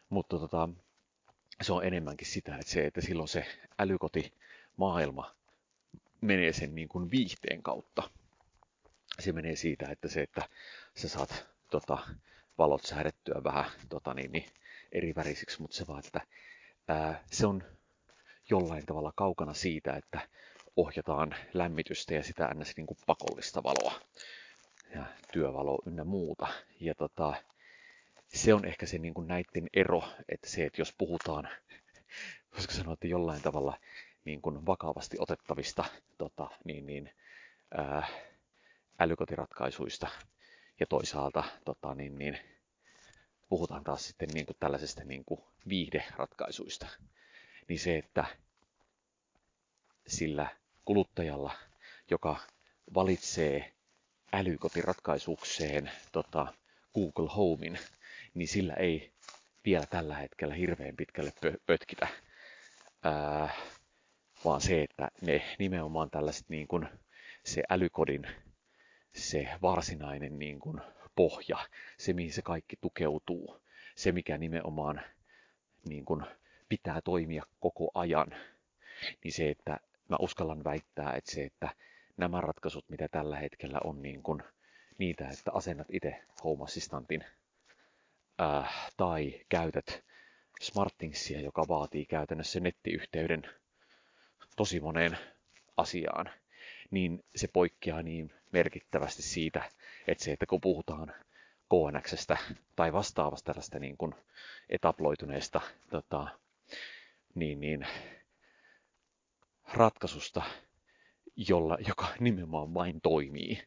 Mutta 0.09 0.39
tota, 0.39 0.69
se 1.63 1.73
on 1.73 1.85
enemmänkin 1.85 2.27
sitä, 2.29 2.57
että 2.57 2.73
se, 2.73 2.87
että 2.87 3.01
silloin 3.01 3.29
se 3.29 3.47
älykoti 3.79 4.33
maailma 4.77 5.35
menee 6.21 6.53
sen 6.53 6.75
niin 6.75 6.89
kuin 6.89 7.11
viihteen 7.11 7.63
kautta. 7.63 8.11
Se 9.21 9.33
menee 9.33 9.57
siitä, 9.57 9.89
että 9.91 10.09
se, 10.09 10.23
että 10.23 10.49
sä 10.95 11.09
saat 11.09 11.47
tota, 11.71 11.99
valot 12.59 12.83
säädettyä 12.85 13.45
vähän 13.45 13.71
tota, 13.89 14.15
niin, 14.15 14.33
niin, 14.33 14.47
eri 14.93 15.15
värisiksi, 15.15 15.63
mutta 15.63 15.77
se 15.77 15.87
vaan, 15.87 16.03
että 16.07 16.21
ää, 16.89 17.25
se 17.33 17.47
on 17.47 17.63
jollain 18.51 18.87
tavalla 18.87 19.13
kaukana 19.17 19.55
siitä, 19.55 19.97
että 19.97 20.21
ohjataan 20.77 21.35
lämmitystä 21.55 22.15
ja 22.15 22.23
sitä 22.23 22.55
ns. 22.55 22.77
Niin 22.77 22.87
kuin 22.87 22.99
pakollista 23.07 23.63
valoa 23.63 24.01
ja 24.95 25.07
työvalo 25.33 25.79
ynnä 25.87 26.05
muuta. 26.05 26.49
Ja 26.81 26.95
tota, 26.95 27.35
se 28.35 28.55
on 28.55 28.65
ehkä 28.65 28.87
se 28.87 28.99
niin 28.99 29.15
kuin 29.15 29.29
näiden 29.29 29.69
ero, 29.75 30.03
että 30.29 30.51
se, 30.51 30.65
että 30.65 30.81
jos 30.81 30.95
puhutaan, 30.99 31.49
voisiko 32.53 32.75
sanoa, 32.75 32.95
että 32.95 33.07
jollain 33.07 33.43
tavalla 33.43 33.79
niin 34.25 34.43
kuin 34.43 34.67
vakavasti 34.67 35.17
otettavista 35.21 35.85
tota, 36.19 36.49
niin, 36.65 36.87
niin, 36.87 37.11
ää, 37.75 38.07
älykotiratkaisuista 38.99 40.09
ja 40.81 40.87
toisaalta 40.87 41.45
tota, 41.65 41.95
niin, 41.95 42.19
niin, 42.19 42.39
puhutaan 43.49 43.85
taas 43.85 44.07
sitten 44.07 44.29
niin 44.29 44.47
kuin 44.47 44.57
tällaisesta 44.61 45.05
niin 45.05 45.25
kuin 45.25 45.41
viihderatkaisuista, 45.69 46.87
niin 47.69 47.79
se, 47.79 47.99
että 47.99 48.25
sillä 50.07 50.47
kuluttajalla, 50.85 51.53
joka 52.11 52.41
valitsee 52.95 53.73
älykotiratkaisukseen 54.33 55.91
tota, 56.13 56.55
Google 56.95 57.31
Homein, 57.37 57.79
niin 58.37 58.49
sillä 58.49 58.75
ei 58.75 59.13
vielä 59.65 59.87
tällä 59.87 60.17
hetkellä 60.17 60.55
hirveän 60.55 60.97
pitkälle 60.97 61.33
pötkitä. 61.67 62.09
Ää, 63.05 63.49
vaan 64.45 64.61
se, 64.61 64.83
että 64.83 65.09
ne 65.21 65.43
nimenomaan 65.59 66.11
tällaiset 66.11 66.49
niin 66.49 66.69
kuin 66.69 66.89
se 67.45 67.63
älykodin 67.71 68.27
se 69.15 69.49
varsinainen 69.63 70.39
niin 70.39 70.61
kuin 70.61 70.81
pohja, 71.17 71.59
se 71.99 72.13
mihin 72.13 72.33
se 72.33 72.43
kaikki 72.43 72.77
tukeutuu, 72.81 73.61
se, 73.95 74.13
mikä 74.13 74.39
nimenomaan 74.39 75.01
niin 75.89 76.05
kuin 76.05 76.25
pitää 76.69 77.01
toimia 77.01 77.43
koko 77.61 77.91
ajan, 77.95 78.35
niin 79.25 79.33
se, 79.33 79.51
että 79.51 79.81
mä 80.09 80.17
uskallan 80.21 80.65
väittää, 80.65 81.13
että 81.13 81.31
se, 81.33 81.45
että 81.45 81.69
nämä 82.17 82.41
ratkaisut, 82.41 82.85
mitä 82.89 83.09
tällä 83.09 83.37
hetkellä 83.39 83.81
on 83.85 84.03
niin 84.03 84.23
kuin 84.23 84.43
niitä, 84.99 85.29
että 85.29 85.51
asennat 85.53 85.87
itse 85.91 86.23
Home 86.45 86.65
Assistantin 86.65 87.25
äh, 88.41 88.91
tai 88.97 89.41
käytät 89.49 90.05
SmartThingsia, 90.61 91.41
joka 91.41 91.65
vaatii 91.69 92.07
käytännössä 92.07 92.61
nettiyhteyden 92.61 93.43
tosi 94.57 94.81
moneen 94.81 95.19
asiaan, 95.77 96.31
niin 96.91 97.25
se 97.37 97.49
poikkeaa 97.53 98.03
niin 98.03 98.33
merkittävästi 98.53 99.23
siitä, 99.23 99.71
että 100.07 100.25
se, 100.25 100.33
että 100.33 100.47
kun 100.47 100.61
puhutaan 100.61 101.15
KNXstä 101.69 102.37
tai 102.77 102.93
vastaavasta 102.93 103.47
tällaista 103.47 103.79
niin 103.79 103.97
kuin 103.97 104.15
etaploituneesta 104.69 105.61
tota, 105.91 106.29
niin, 107.35 107.61
niin, 107.61 107.87
ratkaisusta, 109.73 110.43
jolla, 111.37 111.79
joka 111.89 112.09
nimenomaan 112.21 112.75
vain 112.75 113.01
toimii, 113.01 113.63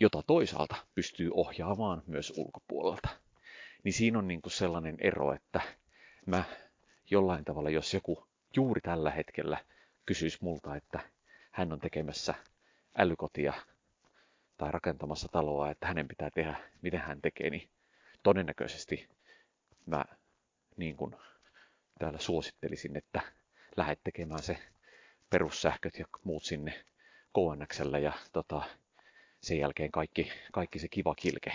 jota 0.00 0.22
toisaalta 0.26 0.76
pystyy 0.94 1.30
ohjaamaan 1.34 2.02
myös 2.06 2.32
ulkopuolelta. 2.36 3.08
Niin 3.84 3.92
siinä 3.92 4.18
on 4.18 4.28
niin 4.28 4.42
kuin 4.42 4.52
sellainen 4.52 4.96
ero, 4.98 5.32
että 5.32 5.60
mä 6.26 6.44
jollain 7.10 7.44
tavalla, 7.44 7.70
jos 7.70 7.94
joku 7.94 8.26
juuri 8.56 8.80
tällä 8.80 9.10
hetkellä 9.10 9.64
kysyisi 10.06 10.38
multa, 10.40 10.76
että 10.76 11.00
hän 11.50 11.72
on 11.72 11.80
tekemässä 11.80 12.34
älykotia 12.98 13.52
tai 14.56 14.72
rakentamassa 14.72 15.28
taloa, 15.32 15.70
että 15.70 15.86
hänen 15.86 16.08
pitää 16.08 16.30
tehdä, 16.34 16.56
miten 16.82 17.00
hän 17.00 17.22
tekee, 17.22 17.50
niin 17.50 17.68
todennäköisesti 18.22 19.08
mä 19.86 20.04
niin 20.76 20.96
kuin 20.96 21.16
täällä 21.98 22.18
suosittelisin, 22.18 22.96
että 22.96 23.20
lähdet 23.76 24.00
tekemään 24.04 24.42
se 24.42 24.58
perussähköt 25.30 25.98
ja 25.98 26.06
muut 26.24 26.42
sinne 26.42 26.84
KNXlle 27.34 28.00
ja 28.00 28.12
tota, 28.32 28.62
sen 29.40 29.58
jälkeen 29.58 29.90
kaikki, 29.92 30.32
kaikki 30.52 30.78
se 30.78 30.88
kiva 30.88 31.14
kilke 31.14 31.52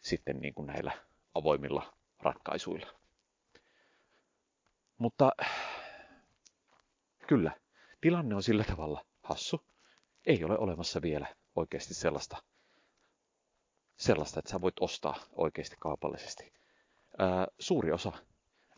sitten 0.00 0.40
niin 0.40 0.54
kuin 0.54 0.66
näillä 0.66 0.92
avoimilla 1.34 1.92
ratkaisuilla. 2.22 2.86
Mutta 4.98 5.32
kyllä, 7.28 7.56
tilanne 8.00 8.34
on 8.34 8.42
sillä 8.42 8.64
tavalla 8.64 9.04
hassu. 9.22 9.60
Ei 10.26 10.44
ole 10.44 10.58
olemassa 10.58 11.02
vielä 11.02 11.26
oikeasti 11.56 11.94
sellaista, 11.94 12.36
sellaista 13.96 14.38
että 14.38 14.50
sä 14.50 14.60
voit 14.60 14.74
ostaa 14.80 15.16
oikeasti 15.32 15.76
kaupallisesti. 15.80 16.52
Ää, 17.18 17.46
suuri 17.58 17.92
osa 17.92 18.12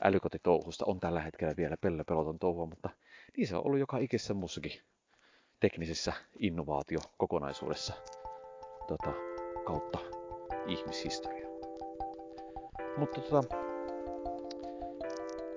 älykotitouhusta 0.04 0.84
on 0.88 1.00
tällä 1.00 1.20
hetkellä 1.20 1.54
vielä 1.56 1.76
pellepeloton 1.76 2.38
touhua, 2.38 2.66
mutta 2.66 2.90
niin 3.36 3.46
se 3.46 3.56
on 3.56 3.66
ollut 3.66 3.80
joka 3.80 3.98
ikisessä 3.98 4.34
muussakin 4.34 4.80
teknisessä 5.60 6.12
innovaatiokokonaisuudessa 6.38 7.94
tota, 8.88 9.12
kautta 9.66 9.98
ihmishistoria. 10.66 11.45
Mutta 12.96 13.20
tota, 13.20 13.56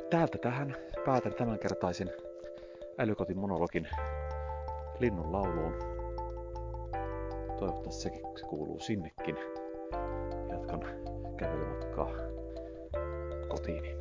täältä 0.09 0.37
tähän 0.37 0.75
päätän 1.05 1.33
tämänkertaisen 1.33 2.09
älykotin 2.97 3.37
monologin 3.37 3.87
linnun 4.99 5.31
lauluun. 5.31 5.73
Toivottavasti 7.59 8.01
se, 8.01 8.09
se 8.35 8.45
kuuluu 8.45 8.79
sinnekin. 8.79 9.35
Jatkan 10.49 10.81
kävelymatkaa 11.37 12.09
kotiin. 13.47 13.98